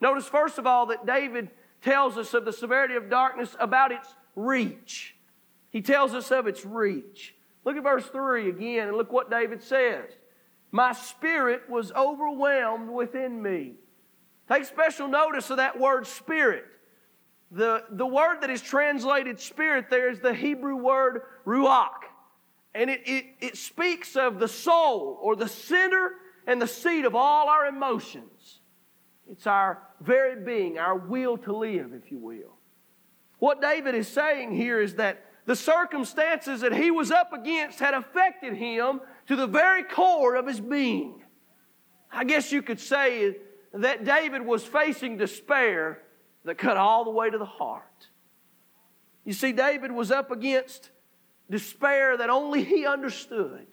[0.00, 1.50] Notice, first of all, that David
[1.82, 5.16] tells us of the severity of darkness about its reach.
[5.70, 7.34] He tells us of its reach.
[7.64, 10.12] Look at verse 3 again and look what David says.
[10.70, 13.72] My spirit was overwhelmed within me.
[14.48, 16.66] Take special notice of that word spirit.
[17.50, 22.04] The, the word that is translated spirit there is the Hebrew word ruach.
[22.74, 26.12] And it, it, it speaks of the soul or the center
[26.46, 28.60] and the seat of all our emotions.
[29.30, 32.56] It's our very being, our will to live, if you will.
[33.38, 37.94] What David is saying here is that the circumstances that he was up against had
[37.94, 41.22] affected him to the very core of his being.
[42.10, 43.36] I guess you could say
[43.72, 46.02] that David was facing despair
[46.46, 48.08] that cut all the way to the heart.
[49.24, 50.90] You see, David was up against
[51.50, 53.66] despair that only he understood.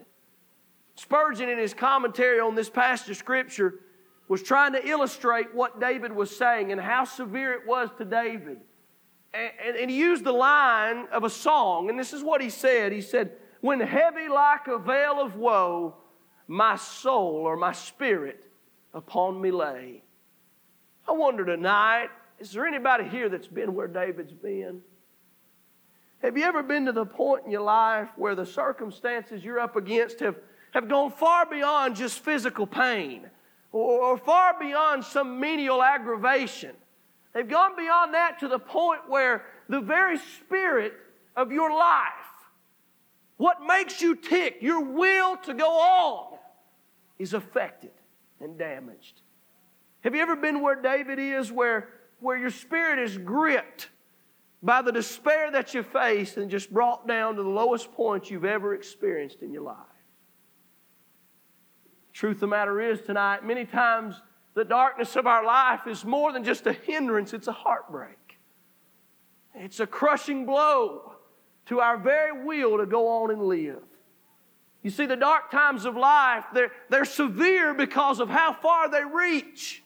[0.96, 3.80] Spurgeon, in his commentary on this passage of Scripture,
[4.28, 8.58] was trying to illustrate what David was saying and how severe it was to David.
[9.34, 12.50] And, and, and, he used the line of a song, and this is what he
[12.50, 12.92] said.
[12.92, 15.96] He said, When heavy like a veil of woe,
[16.48, 18.46] my soul or my spirit
[18.94, 20.04] upon me lay.
[21.08, 22.10] I wonder tonight,
[22.44, 24.82] is there anybody here that's been where David's been?
[26.22, 29.78] Have you ever been to the point in your life where the circumstances you're up
[29.78, 30.36] against have,
[30.72, 33.30] have gone far beyond just physical pain
[33.72, 36.72] or, or far beyond some menial aggravation?
[37.34, 40.96] They've gone beyond that to the point where the very spirit
[41.38, 42.10] of your life,
[43.38, 46.38] what makes you tick, your will to go on,
[47.18, 47.92] is affected
[48.42, 49.22] and damaged.
[50.02, 51.88] Have you ever been where David is, where,
[52.24, 53.90] where your spirit is gripped
[54.64, 58.46] by the despair that you face and just brought down to the lowest point you've
[58.46, 59.76] ever experienced in your life.
[62.14, 64.22] Truth of the matter is, tonight, many times
[64.54, 68.40] the darkness of our life is more than just a hindrance, it's a heartbreak.
[69.54, 71.16] It's a crushing blow
[71.66, 73.84] to our very will to go on and live.
[74.82, 79.04] You see, the dark times of life, they're, they're severe because of how far they
[79.04, 79.83] reach.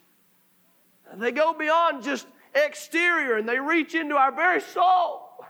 [1.16, 5.44] They go beyond just exterior and they reach into our very soul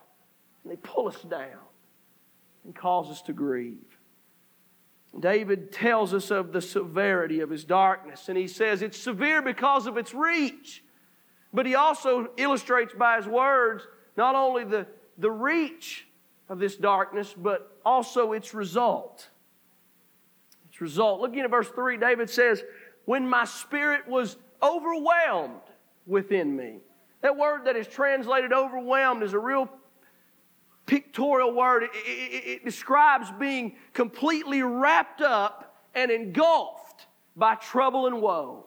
[0.62, 1.58] and they pull us down
[2.64, 3.98] and cause us to grieve.
[5.18, 9.86] David tells us of the severity of his darkness, and he says it's severe because
[9.86, 10.84] of its reach.
[11.52, 13.86] But he also illustrates by his words
[14.16, 14.86] not only the,
[15.16, 16.06] the reach
[16.48, 19.28] of this darkness, but also its result.
[20.68, 21.20] Its result.
[21.20, 22.62] Looking at verse 3, David says,
[23.06, 25.60] When my spirit was overwhelmed
[26.06, 26.78] within me.
[27.20, 29.68] That word that is translated overwhelmed is a real
[30.86, 31.84] pictorial word.
[31.84, 37.06] It, it, it, describes being completely wrapped up and engulfed
[37.36, 38.66] by trouble and woe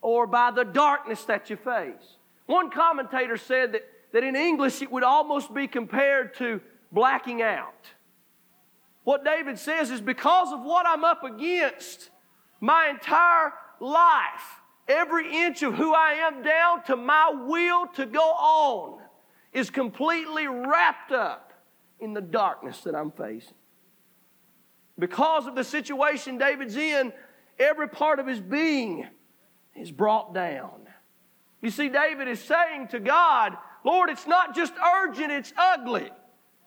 [0.00, 2.16] or by the darkness that you face.
[2.46, 6.60] One commentator said that, that in English it would almost be compared to
[6.92, 7.74] blacking out.
[9.04, 12.10] What David says is because of what I'm up against,
[12.60, 14.55] my entire life
[14.88, 19.00] Every inch of who I am down to my will to go on
[19.52, 21.52] is completely wrapped up
[21.98, 23.54] in the darkness that I'm facing.
[24.98, 27.12] Because of the situation David's in,
[27.58, 29.06] every part of his being
[29.74, 30.86] is brought down.
[31.60, 34.72] You see, David is saying to God, Lord, it's not just
[35.02, 36.10] urgent, it's ugly.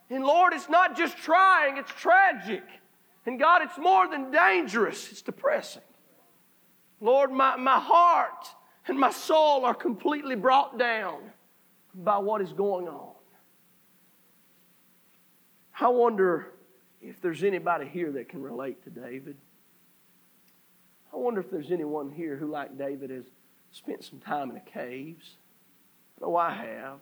[0.09, 2.63] And Lord, it's not just trying, it's tragic.
[3.25, 5.83] And God, it's more than dangerous, it's depressing.
[7.01, 8.47] Lord, my, my heart
[8.87, 11.19] and my soul are completely brought down
[11.93, 13.13] by what is going on.
[15.79, 16.53] I wonder
[17.01, 19.37] if there's anybody here that can relate to David.
[21.13, 23.25] I wonder if there's anyone here who, like David, has
[23.71, 25.37] spent some time in the caves.
[26.17, 26.99] I know I have.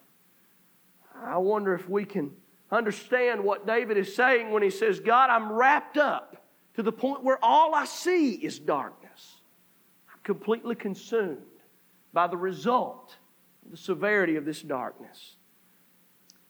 [1.15, 2.31] I wonder if we can
[2.71, 6.45] understand what David is saying when he says, God, I'm wrapped up
[6.75, 9.06] to the point where all I see is darkness
[10.27, 11.37] completely consumed
[12.11, 13.15] by the result,
[13.71, 15.37] the severity of this darkness.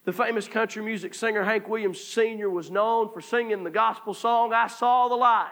[0.04, 2.50] The famous country music singer Hank Williams Sr.
[2.50, 5.52] was known for singing the gospel song, I Saw the Light.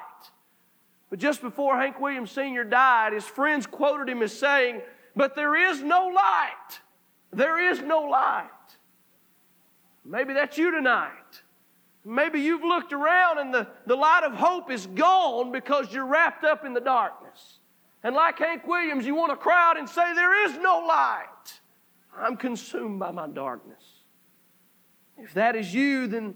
[1.11, 2.63] But just before Hank Williams Sr.
[2.63, 4.81] died, his friends quoted him as saying,
[5.15, 6.79] but there is no light.
[7.31, 8.49] There is no light.
[10.03, 11.11] Maybe that's you tonight.
[12.03, 16.43] Maybe you've looked around and the, the light of hope is gone because you're wrapped
[16.43, 17.59] up in the darkness.
[18.05, 21.59] And like Hank Williams, you want to cry out and say, There is no light.
[22.15, 23.81] I'm consumed by my darkness.
[25.17, 26.35] If that is you, then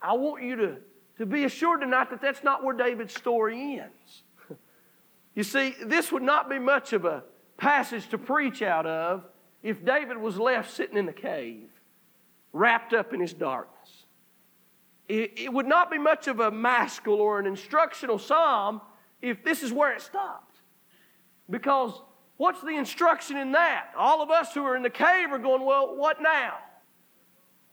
[0.00, 0.76] I want you to,
[1.18, 4.22] to be assured tonight that that's not where David's story ends.
[5.34, 7.24] You see, this would not be much of a
[7.56, 9.24] passage to preach out of
[9.62, 11.68] if David was left sitting in the cave,
[12.52, 14.04] wrapped up in his darkness.
[15.08, 18.82] It, it would not be much of a maskil or an instructional psalm
[19.22, 20.51] if this is where it stopped.
[21.52, 21.92] Because
[22.38, 23.90] what's the instruction in that?
[23.96, 26.54] All of us who are in the cave are going, well, what now?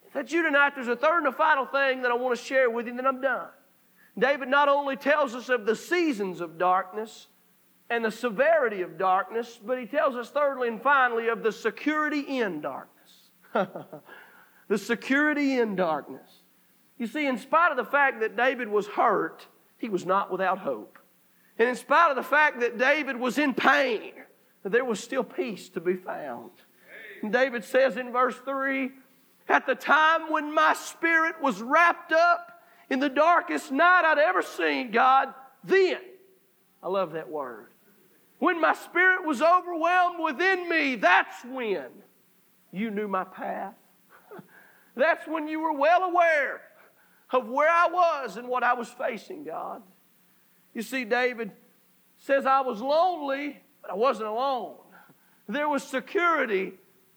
[0.06, 2.44] If that's you tonight, there's a third and a final thing that I want to
[2.44, 3.48] share with you, and then I'm done.
[4.18, 7.28] David not only tells us of the seasons of darkness
[7.90, 12.20] and the severity of darkness, but he tells us thirdly and finally of the security
[12.20, 13.30] in darkness.
[14.68, 16.42] the security in darkness.
[16.98, 20.58] You see, in spite of the fact that David was hurt, he was not without
[20.58, 20.99] hope.
[21.60, 24.14] And in spite of the fact that David was in pain,
[24.64, 26.52] there was still peace to be found.
[27.22, 28.92] And David says in verse 3
[29.50, 34.42] at the time when my spirit was wrapped up in the darkest night I'd ever
[34.42, 35.34] seen, God,
[35.64, 35.98] then,
[36.82, 37.68] I love that word.
[38.38, 41.88] When my spirit was overwhelmed within me, that's when
[42.72, 43.74] you knew my path.
[44.96, 46.62] that's when you were well aware
[47.32, 49.82] of where I was and what I was facing, God.
[50.74, 51.52] You see, David
[52.18, 54.76] says, I was lonely, but I wasn't alone.
[55.48, 56.74] There was security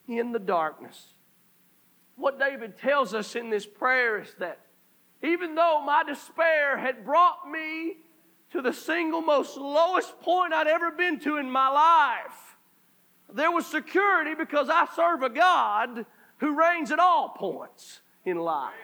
[0.08, 1.14] in the darkness.
[2.16, 4.60] What David tells us in this prayer is that
[5.22, 7.96] even though my despair had brought me
[8.52, 12.56] to the single most lowest point I'd ever been to in my life,
[13.32, 16.04] there was security because I serve a God
[16.38, 18.74] who reigns at all points in life.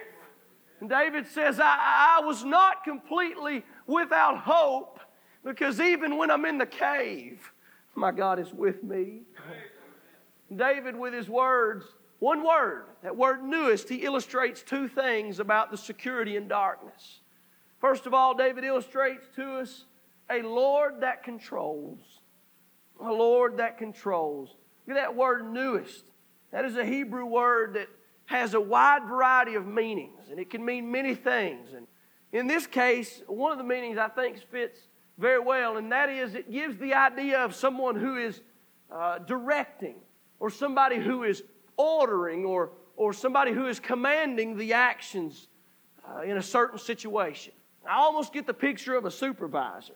[0.81, 5.01] And David says, I, I was not completely without hope
[5.45, 7.53] because even when I'm in the cave,
[7.95, 9.23] my God is with me.
[10.55, 11.85] David, with his words,
[12.21, 17.21] one word, that word knewest, he illustrates two things about the security in darkness.
[17.81, 19.85] First of all, David illustrates to us
[20.31, 21.99] a Lord that controls.
[23.01, 24.57] A Lord that controls.
[24.87, 26.03] Look at that word knewest.
[26.51, 27.89] That is a Hebrew word that
[28.27, 31.73] has a wide variety of meanings, and it can mean many things.
[31.75, 31.87] And
[32.33, 34.79] in this case, one of the meanings I think fits
[35.17, 38.41] very well, and that is it gives the idea of someone who is
[38.91, 39.97] uh, directing,
[40.39, 41.43] or somebody who is
[41.77, 45.49] ordering or, or somebody who is commanding the actions
[46.09, 47.53] uh, in a certain situation.
[47.89, 49.95] I almost get the picture of a supervisor.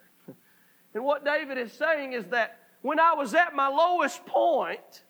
[0.95, 5.05] and what David is saying is that when I was at my lowest point,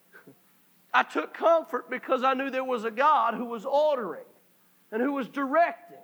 [0.92, 4.24] I took comfort because I knew there was a God who was ordering
[4.90, 6.01] and who was directing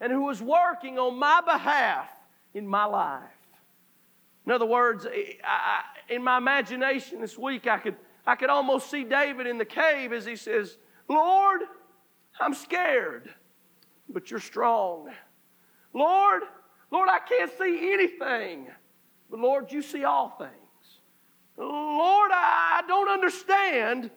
[0.00, 2.08] and who was working on my behalf
[2.54, 3.22] in my life.
[4.46, 7.96] In other words, I, in my imagination this week, I could
[8.26, 10.76] I could almost see David in the cave as he says,
[11.08, 11.62] Lord,
[12.38, 13.32] I'm scared,
[14.08, 15.10] but you're strong.
[15.92, 16.42] Lord,
[16.90, 18.68] Lord, I can't see anything,
[19.30, 20.50] but Lord, you see all things.
[21.56, 24.10] Lord, I don't understand,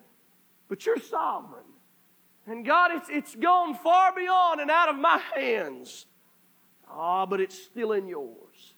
[0.69, 1.63] but you're sovereign.
[2.45, 6.05] And God, it's, it's gone far beyond and out of my hands.
[6.89, 8.73] Ah, but it's still in yours.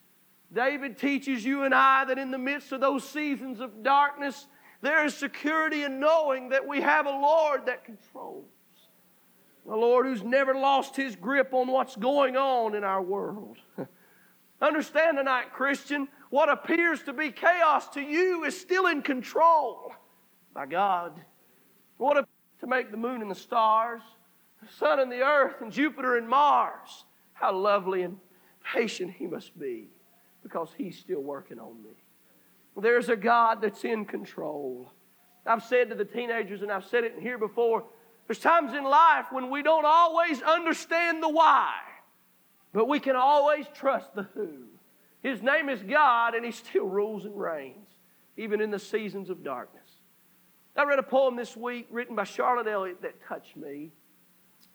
[0.53, 4.47] David teaches you and I that in the midst of those seasons of darkness,
[4.81, 8.45] there is security in knowing that we have a Lord that controls.
[9.67, 13.57] A Lord who's never lost his grip on what's going on in our world.
[14.61, 19.91] Understand tonight, Christian, what appears to be chaos to you is still in control
[20.53, 21.19] by God.
[21.97, 22.27] What a,
[22.59, 24.01] to make the moon and the stars,
[24.61, 27.05] the sun and the earth, and Jupiter and Mars.
[27.33, 28.17] How lovely and
[28.73, 29.89] patient he must be
[30.43, 31.91] because he's still working on me.
[32.77, 34.91] There's a God that's in control.
[35.45, 37.83] I've said to the teenagers, and I've said it here before,
[38.27, 41.73] there's times in life when we don't always understand the why,
[42.73, 44.65] but we can always trust the who.
[45.21, 47.87] His name is God, and He still rules and reigns,
[48.37, 49.84] even in the seasons of darkness.
[50.75, 53.91] I read a poem this week written by Charlotte Elliott that touched me.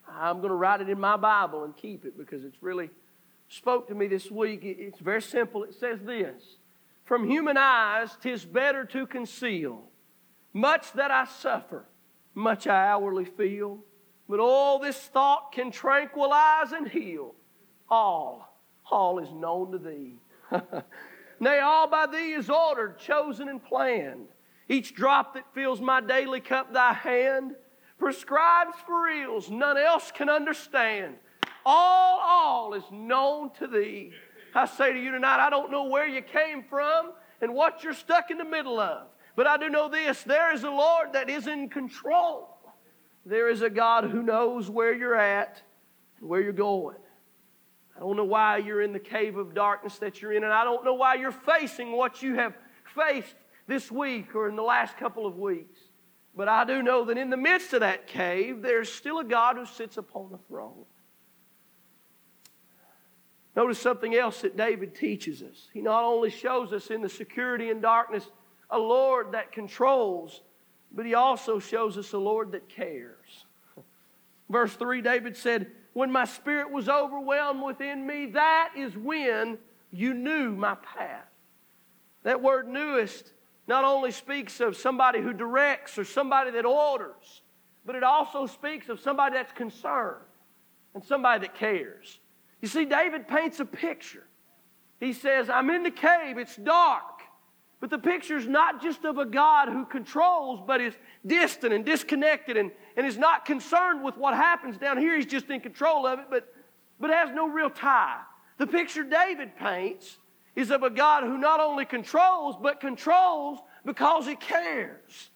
[0.09, 2.91] I'm going to write it in my Bible and keep it because it's really
[3.49, 4.61] spoke to me this week.
[4.63, 5.63] It's very simple.
[5.65, 6.43] It says this
[7.05, 9.85] from human eyes, tis better to conceal
[10.53, 11.85] much that I suffer,
[12.35, 13.79] much I hourly feel.
[14.29, 17.35] But all this thought can tranquilize and heal.
[17.89, 18.57] All,
[18.91, 20.15] all is known to thee.
[21.41, 24.29] Nay, all by thee is ordered, chosen, and planned.
[24.71, 27.57] Each drop that fills my daily cup, thy hand
[27.99, 31.17] prescribes for ills none else can understand.
[31.67, 34.13] All, all is known to thee.
[34.55, 37.11] I say to you tonight, I don't know where you came from
[37.41, 39.09] and what you're stuck in the middle of.
[39.35, 42.57] But I do know this there is a Lord that is in control.
[43.27, 45.61] There is a God who knows where you're at
[46.21, 46.97] and where you're going.
[47.97, 50.63] I don't know why you're in the cave of darkness that you're in, and I
[50.63, 52.55] don't know why you're facing what you have
[52.95, 53.35] faced
[53.71, 55.79] this week or in the last couple of weeks.
[56.37, 59.57] But I do know that in the midst of that cave, there's still a God
[59.57, 60.85] who sits upon the throne.
[63.55, 65.69] Notice something else that David teaches us.
[65.73, 68.27] He not only shows us in the security and darkness
[68.71, 70.43] a Lord that controls,
[70.93, 73.45] but he also shows us a Lord that cares.
[74.49, 79.59] Verse 3 David said, When my spirit was overwhelmed within me, that is when
[79.93, 81.27] you knew my path.
[82.25, 83.33] That word knewest
[83.71, 87.43] not only speaks of somebody who directs or somebody that orders,
[87.87, 90.25] but it also speaks of somebody that's concerned
[90.93, 92.19] and somebody that cares.
[92.61, 94.27] You see, David paints a picture.
[94.99, 97.23] He says, I'm in the cave, it's dark.
[97.79, 100.95] But the picture is not just of a God who controls, but is
[101.25, 105.15] distant and disconnected and, and is not concerned with what happens down here.
[105.15, 106.53] He's just in control of it, but,
[106.99, 108.19] but has no real tie.
[108.59, 110.19] The picture David paints
[110.57, 115.31] is of a God who not only controls, but controls because he cares.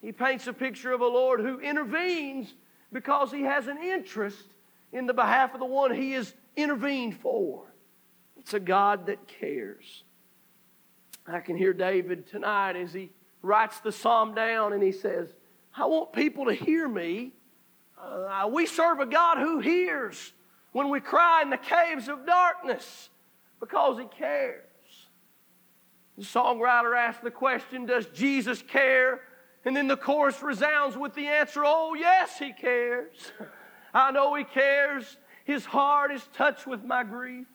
[0.00, 2.54] He paints a picture of a Lord who intervenes
[2.92, 4.44] because he has an interest
[4.92, 7.64] in the behalf of the one he is intervened for.
[8.38, 10.04] It's a God that cares.
[11.26, 13.10] I can hear David tonight as he
[13.42, 15.32] writes the psalm down and he says,
[15.76, 17.32] I want people to hear me.
[18.00, 20.32] Uh, we serve a God who hears
[20.72, 23.08] when we cry in the caves of darkness
[23.64, 24.62] because he cares.
[26.18, 29.22] The songwriter asks the question, Does Jesus care?
[29.64, 33.32] And then the chorus resounds with the answer, Oh, yes, he cares.
[33.94, 35.16] I know he cares.
[35.44, 37.46] His heart is touched with my grief.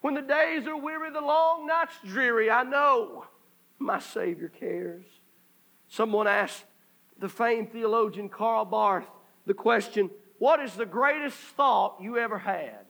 [0.00, 3.26] When the days are weary, the long nights dreary, I know
[3.78, 5.04] my Savior cares.
[5.88, 6.64] Someone asked
[7.18, 9.06] the famed theologian Karl Barth
[9.46, 12.86] the question, What is the greatest thought you ever had?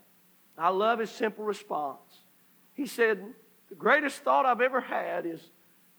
[0.59, 2.08] I love his simple response.
[2.79, 3.35] He said,
[3.70, 5.41] The greatest thought I've ever had is,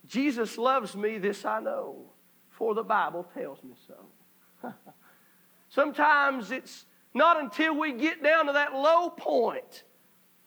[0.08, 2.06] Jesus loves me, this I know,
[2.52, 4.74] for the Bible tells me so.
[5.70, 9.84] Sometimes it's not until we get down to that low point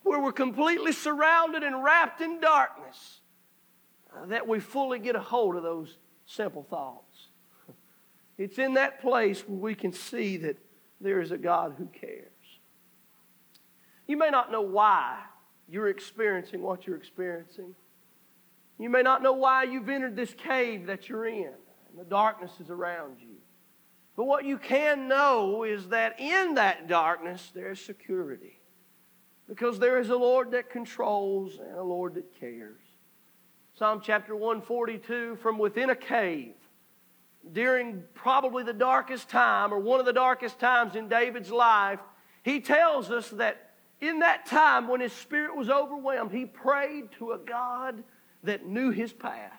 [0.01, 3.21] where we're completely surrounded and wrapped in darkness
[4.11, 7.27] uh, that we fully get a hold of those simple thoughts.
[8.39, 10.57] It's in that place where we can see that
[10.99, 12.31] there is a God who cares.
[14.07, 15.19] You may not know why
[15.69, 17.75] you're experiencing what you're experiencing.
[18.79, 21.53] You may not know why you've entered this cave that you're in
[21.89, 23.35] and the darkness is around you.
[24.15, 28.59] But what you can know is that in that darkness there's security.
[29.47, 32.81] Because there is a Lord that controls and a Lord that cares.
[33.75, 36.53] Psalm chapter 142 from within a cave,
[37.51, 41.99] during probably the darkest time or one of the darkest times in David's life,
[42.43, 43.62] he tells us that
[44.03, 48.03] in that time when his spirit was overwhelmed, he prayed to a God
[48.43, 49.51] that knew his path.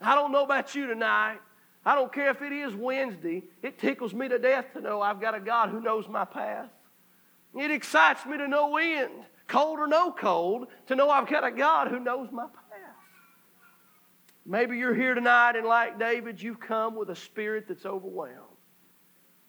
[0.00, 1.38] I don't know about you tonight.
[1.84, 3.42] I don't care if it is Wednesday.
[3.62, 6.68] It tickles me to death to know I've got a God who knows my path.
[7.58, 9.10] It excites me to no end,
[9.46, 12.52] cold or no cold, to know I've got a God who knows my path.
[14.44, 18.36] Maybe you're here tonight and, like David, you've come with a spirit that's overwhelmed.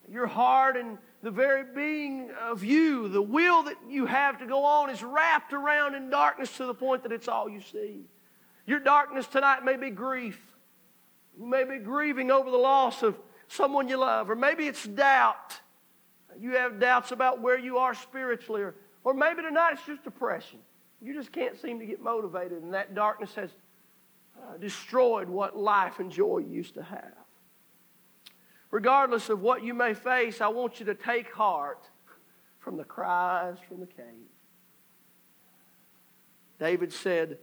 [0.08, 4.66] Your heart and the very being of you, the will that you have to go
[4.66, 8.02] on, is wrapped around in darkness to the point that it's all you see.
[8.68, 10.40] Your darkness tonight may be grief.
[11.40, 13.18] You may be grieving over the loss of
[13.48, 15.58] someone you love, or maybe it's doubt.
[16.38, 20.60] You have doubts about where you are spiritually, or, or maybe tonight it's just depression.
[21.02, 23.50] You just can't seem to get motivated, and that darkness has
[24.38, 27.23] uh, destroyed what life and joy used to have.
[28.74, 31.88] Regardless of what you may face, I want you to take heart
[32.58, 34.32] from the cries from the cave.
[36.58, 37.38] David said,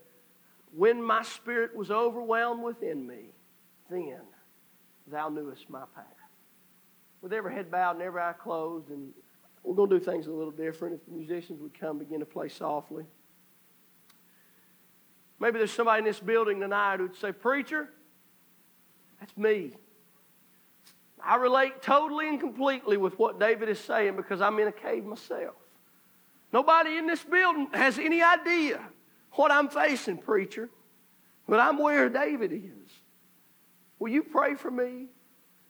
[0.74, 3.26] When my spirit was overwhelmed within me,
[3.88, 4.22] then
[5.06, 6.04] thou knewest my path
[7.22, 9.12] with every head bowed and every eye closed, and
[9.62, 10.96] we're going to do things a little different.
[10.96, 13.04] If the musicians would come begin to play softly.
[15.38, 17.88] Maybe there's somebody in this building tonight who would say, Preacher,
[19.20, 19.74] that's me.
[21.24, 25.04] I relate totally and completely with what David is saying because I'm in a cave
[25.04, 25.54] myself.
[26.52, 28.80] Nobody in this building has any idea
[29.32, 30.68] what I'm facing, preacher,
[31.48, 32.92] but I'm where David is.
[33.98, 35.06] Will you pray for me?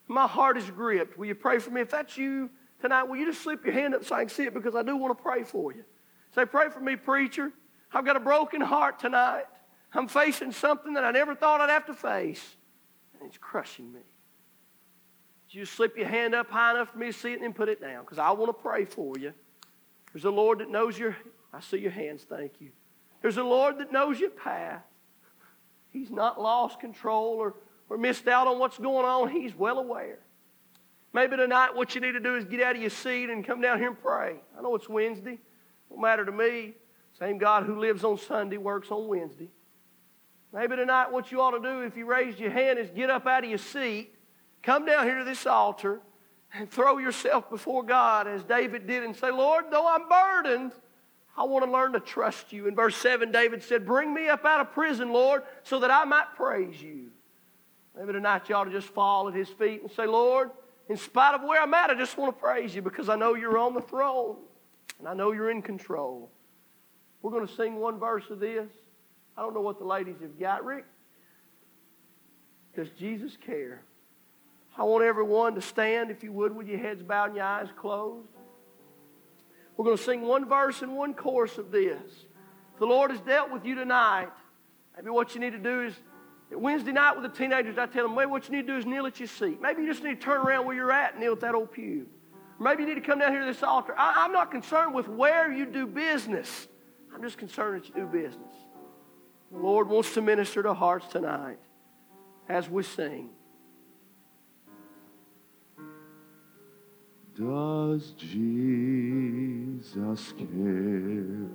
[0.09, 1.19] My heart is gripped.
[1.19, 1.83] Will you pray for me?
[1.83, 4.45] If that's you tonight, will you just slip your hand up so I can see
[4.45, 5.85] it because I do want to pray for you.
[6.35, 7.53] Say, pray for me, preacher.
[7.93, 9.45] I've got a broken heart tonight.
[9.93, 12.57] I'm facing something that I never thought I'd have to face,
[13.15, 14.01] and it's crushing me.
[15.53, 17.69] You slip your hand up high enough for me to see it and then put
[17.69, 19.33] it down because I want to pray for you.
[20.13, 21.17] There's a Lord that knows your,
[21.53, 22.71] I see your hands, thank you.
[23.21, 24.83] There's a Lord that knows your path.
[25.91, 27.55] He's not lost control or,
[27.89, 29.29] or missed out on what's going on.
[29.29, 30.21] He's well aware.
[31.13, 33.61] Maybe tonight what you need to do is get out of your seat and come
[33.61, 34.37] down here and pray.
[34.57, 35.41] I know it's Wednesday.
[35.89, 36.75] Don't matter to me.
[37.19, 39.49] Same God who lives on Sunday works on Wednesday.
[40.53, 43.27] Maybe tonight what you ought to do if you raised your hand is get up
[43.27, 44.15] out of your seat
[44.63, 46.01] Come down here to this altar
[46.53, 50.73] and throw yourself before God as David did and say, Lord, though I'm burdened,
[51.37, 52.67] I want to learn to trust you.
[52.67, 56.05] In verse 7, David said, Bring me up out of prison, Lord, so that I
[56.05, 57.11] might praise you.
[57.97, 60.51] Maybe tonight you ought to just fall at his feet and say, Lord,
[60.89, 63.35] in spite of where I'm at, I just want to praise you because I know
[63.35, 64.37] you're on the throne
[64.99, 66.31] and I know you're in control.
[67.23, 68.69] We're going to sing one verse of this.
[69.37, 70.65] I don't know what the ladies have got.
[70.65, 70.85] Rick,
[72.75, 73.83] does Jesus care?
[74.81, 77.69] I want everyone to stand, if you would, with your heads bowed and your eyes
[77.77, 78.31] closed.
[79.77, 82.01] We're going to sing one verse and one chorus of this.
[82.73, 84.31] If the Lord has dealt with you tonight,
[84.97, 85.95] maybe what you need to do is
[86.51, 88.87] Wednesday night with the teenagers, I tell them, maybe what you need to do is
[88.87, 89.61] kneel at your seat.
[89.61, 91.73] Maybe you just need to turn around where you're at and kneel at that old
[91.73, 92.07] pew.
[92.59, 93.95] Maybe you need to come down here to this altar.
[93.99, 96.69] I, I'm not concerned with where you do business.
[97.15, 98.55] I'm just concerned that you do business.
[99.53, 101.59] The Lord wants to minister to hearts tonight
[102.49, 103.29] as we sing.
[107.41, 111.49] Does Jesus care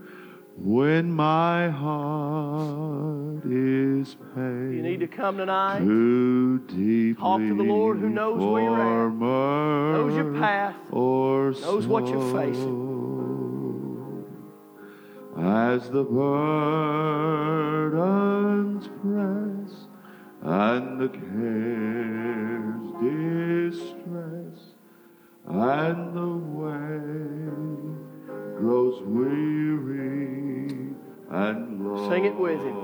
[0.58, 4.74] when my heart is pain?
[4.74, 5.82] You need to come tonight.
[5.82, 11.52] Too deeply Talk to the Lord who knows where you're at, knows your path, or
[11.52, 12.96] knows what you're facing.
[15.38, 16.50] As the burdens
[19.04, 19.86] press
[20.42, 22.66] and the cares
[23.76, 23.95] distress
[25.48, 27.00] and the way
[28.58, 30.94] grows weary
[31.30, 32.10] and long.
[32.10, 32.78] Sing it with him.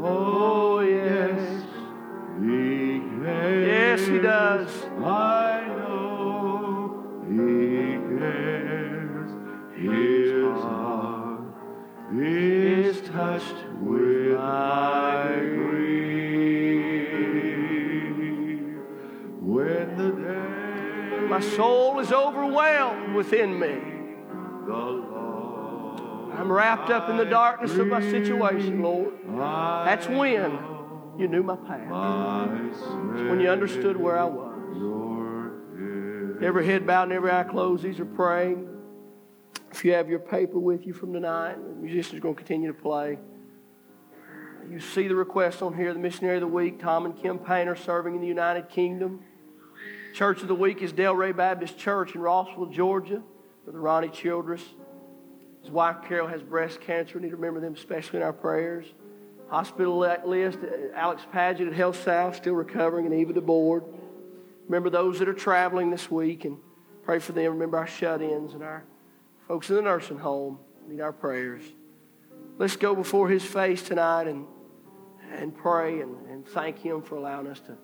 [0.00, 1.64] Oh, yes,
[2.40, 3.66] he cares.
[3.66, 4.70] Yes, he does.
[5.04, 9.30] I know he cares.
[9.74, 11.40] His heart
[12.14, 15.47] is touched with my
[21.38, 23.74] My soul is overwhelmed within me.
[26.36, 29.12] I'm wrapped up in the darkness of my situation, Lord.
[29.36, 30.58] That's when
[31.16, 31.88] you knew my path.
[33.30, 36.42] When you understood where I was.
[36.42, 37.84] Every head bowed and every eye closed.
[37.84, 38.68] These are praying.
[39.70, 42.72] If you have your paper with you from tonight, the musicians are going to continue
[42.72, 43.16] to play.
[44.68, 47.76] You see the request on here the missionary of the week, Tom and Kim Painter,
[47.76, 49.20] serving in the United Kingdom.
[50.18, 53.22] Church of the week is Delray Baptist Church in Rossville, Georgia,
[53.62, 54.64] Brother Ronnie Childress.
[55.62, 57.18] His wife Carol has breast cancer.
[57.18, 58.84] We need to remember them especially in our prayers.
[59.48, 63.84] Hospital list, uh, Alex Paget at Health South, still recovering, and Eva DeBoard.
[64.66, 66.58] Remember those that are traveling this week and
[67.04, 67.52] pray for them.
[67.52, 68.82] Remember our shut ins and our
[69.46, 70.58] folks in the nursing home.
[70.88, 71.62] Need our prayers.
[72.56, 74.46] Let's go before His face tonight and,
[75.30, 77.78] and pray and, and thank Him for allowing us to,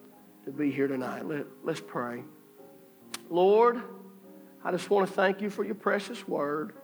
[0.45, 1.27] to be here tonight.
[1.27, 2.23] Let, let's pray.
[3.31, 3.83] Lord,
[4.63, 6.75] I just want to thank you for your precious word.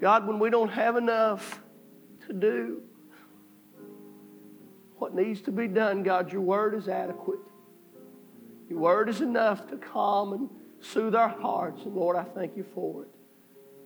[0.00, 1.62] God, when we don't have enough
[2.26, 2.82] to do
[4.98, 7.38] what needs to be done, God, your word is adequate.
[8.68, 11.82] Your word is enough to calm and soothe our hearts.
[11.84, 13.08] And Lord, I thank you for it.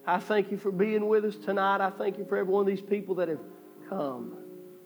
[0.07, 1.81] I thank you for being with us tonight.
[1.81, 3.41] I thank you for every one of these people that have
[3.89, 4.40] come.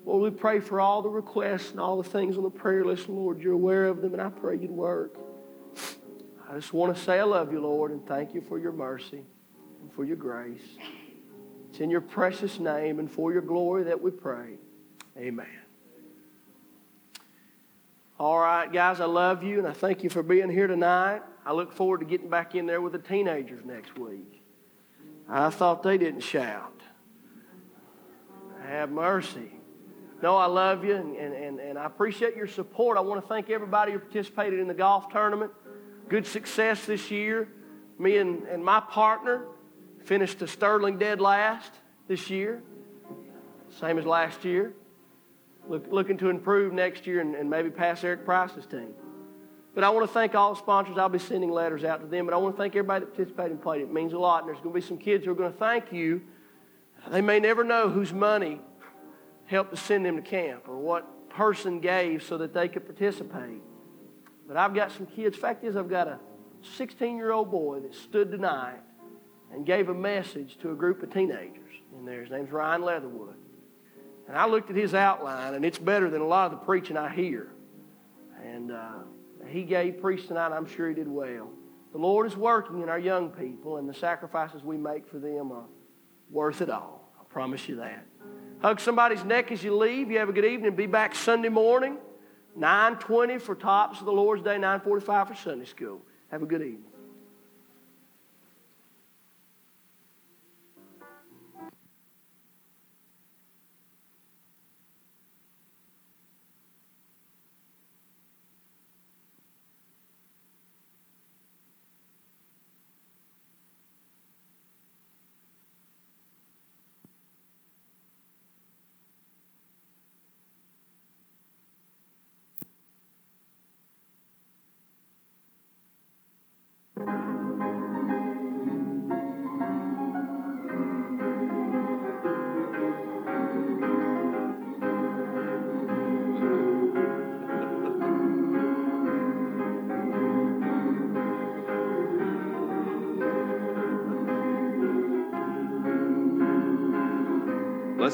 [0.05, 3.09] Lord, we pray for all the requests and all the things on the prayer list.
[3.09, 5.17] Lord, you're aware of them, and I pray you'd work.
[6.49, 9.25] I just want to say I love you, Lord, and thank you for your mercy
[9.81, 10.63] and for your grace.
[11.71, 14.59] It's in your precious name and for your glory that we pray.
[15.17, 15.47] Amen.
[18.19, 21.23] All right, guys, I love you, and I thank you for being here tonight.
[21.47, 24.43] I look forward to getting back in there with the teenagers next week.
[25.29, 26.81] I thought they didn't shout.
[28.63, 29.54] Have mercy.
[30.25, 32.97] No, I love you, and, and, and, I appreciate your support.
[32.97, 35.53] I want to thank everybody who participated in the golf tournament.
[36.09, 37.47] Good success this year.
[37.99, 39.45] Me and, and my partner
[40.07, 41.71] finished the Sterling dead last
[42.09, 42.63] this year,
[43.79, 44.73] same as last year.
[45.69, 48.95] look, looking to improve next year and, and maybe pass Eric Price's team.
[49.75, 50.97] But I want to thank all the sponsors.
[50.97, 52.25] I'll be sending letters out to them.
[52.25, 53.83] But I want to thank everybody that participated and played.
[53.83, 54.45] It means a lot.
[54.45, 56.23] And there's going to be some kids who are going to thank you.
[57.11, 58.63] They may never know whose money
[59.47, 63.61] helped to send them to camp or what person gave so that they could participate.
[64.47, 65.37] But I've got some kids.
[65.37, 66.19] Fact is, I've got a
[66.77, 68.81] 16 year old boy that stood tonight
[69.53, 72.23] and gave a message to a group of teenagers in there.
[72.23, 73.37] His name's Ryan Leatherwood.
[74.27, 76.97] And I looked at his outline, and it's better than a lot of the preaching
[76.97, 77.53] I hear.
[78.43, 79.01] And uh,
[79.47, 80.53] he gave preach tonight.
[80.53, 81.51] I'm sure he did well.
[81.93, 85.53] The Lord is working in our young people, and the sacrifices we make for them
[85.53, 85.67] are
[86.31, 87.13] worth it all.
[87.21, 88.07] I promise you that.
[88.65, 90.11] Hug somebody's neck as you leave.
[90.11, 90.75] You have a good evening.
[90.75, 91.99] Be back Sunday morning,
[92.57, 96.01] 9:20 for tops of the Lord's Day, 9:45 for Sunday school.
[96.31, 96.94] Have a good evening.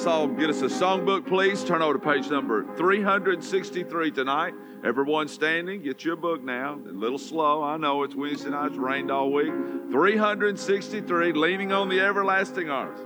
[0.01, 1.63] Let's all get us a songbook, please.
[1.63, 4.55] Turn over to page number 363 tonight.
[4.83, 6.77] Everyone standing, get your book now.
[6.77, 9.53] A little slow, I know it's Wednesday night, it's rained all week.
[9.91, 12.99] 363, Leaning on the Everlasting Arms.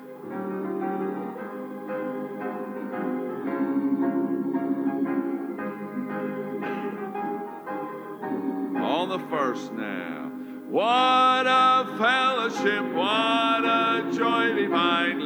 [8.80, 10.30] On the first now.
[10.68, 15.23] What a fellowship, what a joy divine,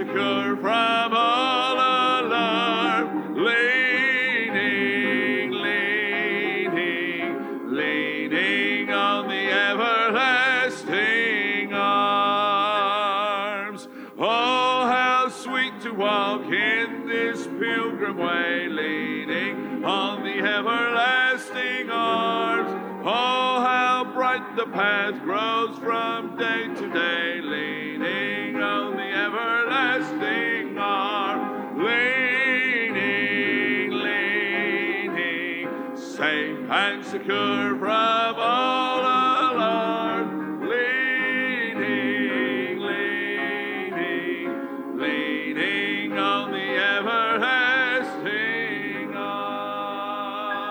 [0.00, 3.34] secure from all alarm.
[3.34, 4.70] Leaning,
[5.50, 7.36] leaning,
[7.70, 10.94] leaning on the everlasting
[11.74, 13.08] arms.
[14.18, 22.70] Oh, how sweet to walk in this pilgrim way, leaning on the everlasting arms.
[23.04, 27.39] Oh, how bright the path grows from day to day,
[37.10, 40.60] secure from all alarm.
[40.68, 41.78] Leaning,
[42.78, 44.46] leaning,
[44.96, 48.12] leaning on the everlasting
[49.16, 50.70] arms.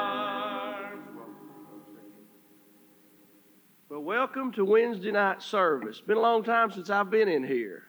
[3.89, 5.99] Well, welcome to Wednesday night service.
[5.99, 7.83] Been a long time since I've been in here.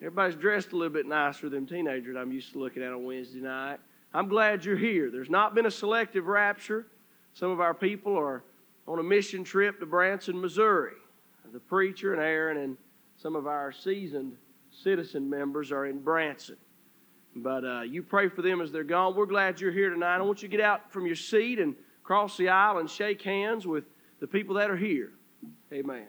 [0.00, 3.40] Everybody's dressed a little bit nicer than teenagers I'm used to looking at on Wednesday
[3.40, 3.80] night.
[4.14, 5.10] I'm glad you're here.
[5.10, 6.86] There's not been a selective rapture.
[7.38, 8.42] Some of our people are
[8.88, 10.94] on a mission trip to Branson, Missouri.
[11.52, 12.76] The preacher and Aaron and
[13.16, 14.36] some of our seasoned
[14.72, 16.56] citizen members are in Branson.
[17.36, 19.14] But uh, you pray for them as they're gone.
[19.14, 20.16] We're glad you're here tonight.
[20.16, 23.22] I want you to get out from your seat and cross the aisle and shake
[23.22, 23.84] hands with
[24.18, 25.12] the people that are here.
[25.72, 26.08] Amen.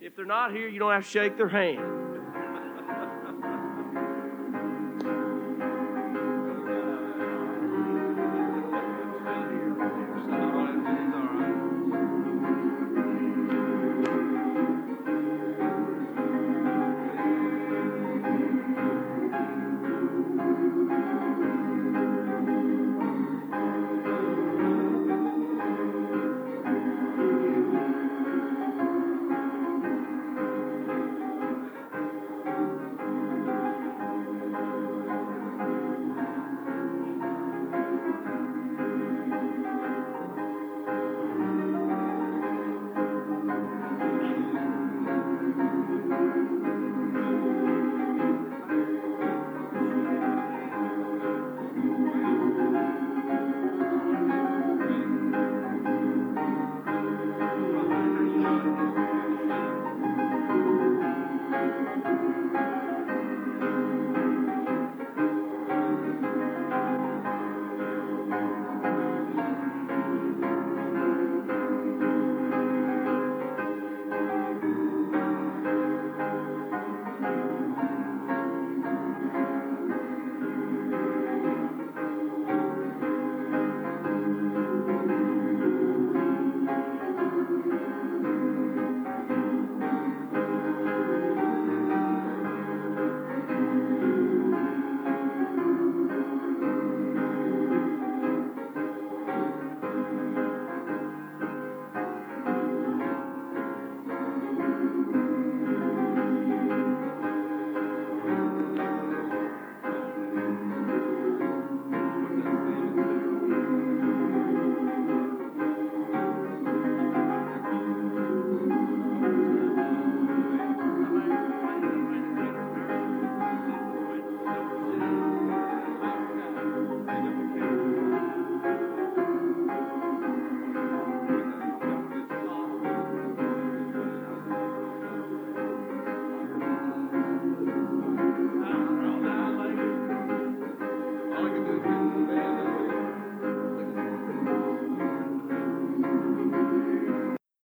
[0.00, 2.05] If they're not here, you don't have to shake their hand.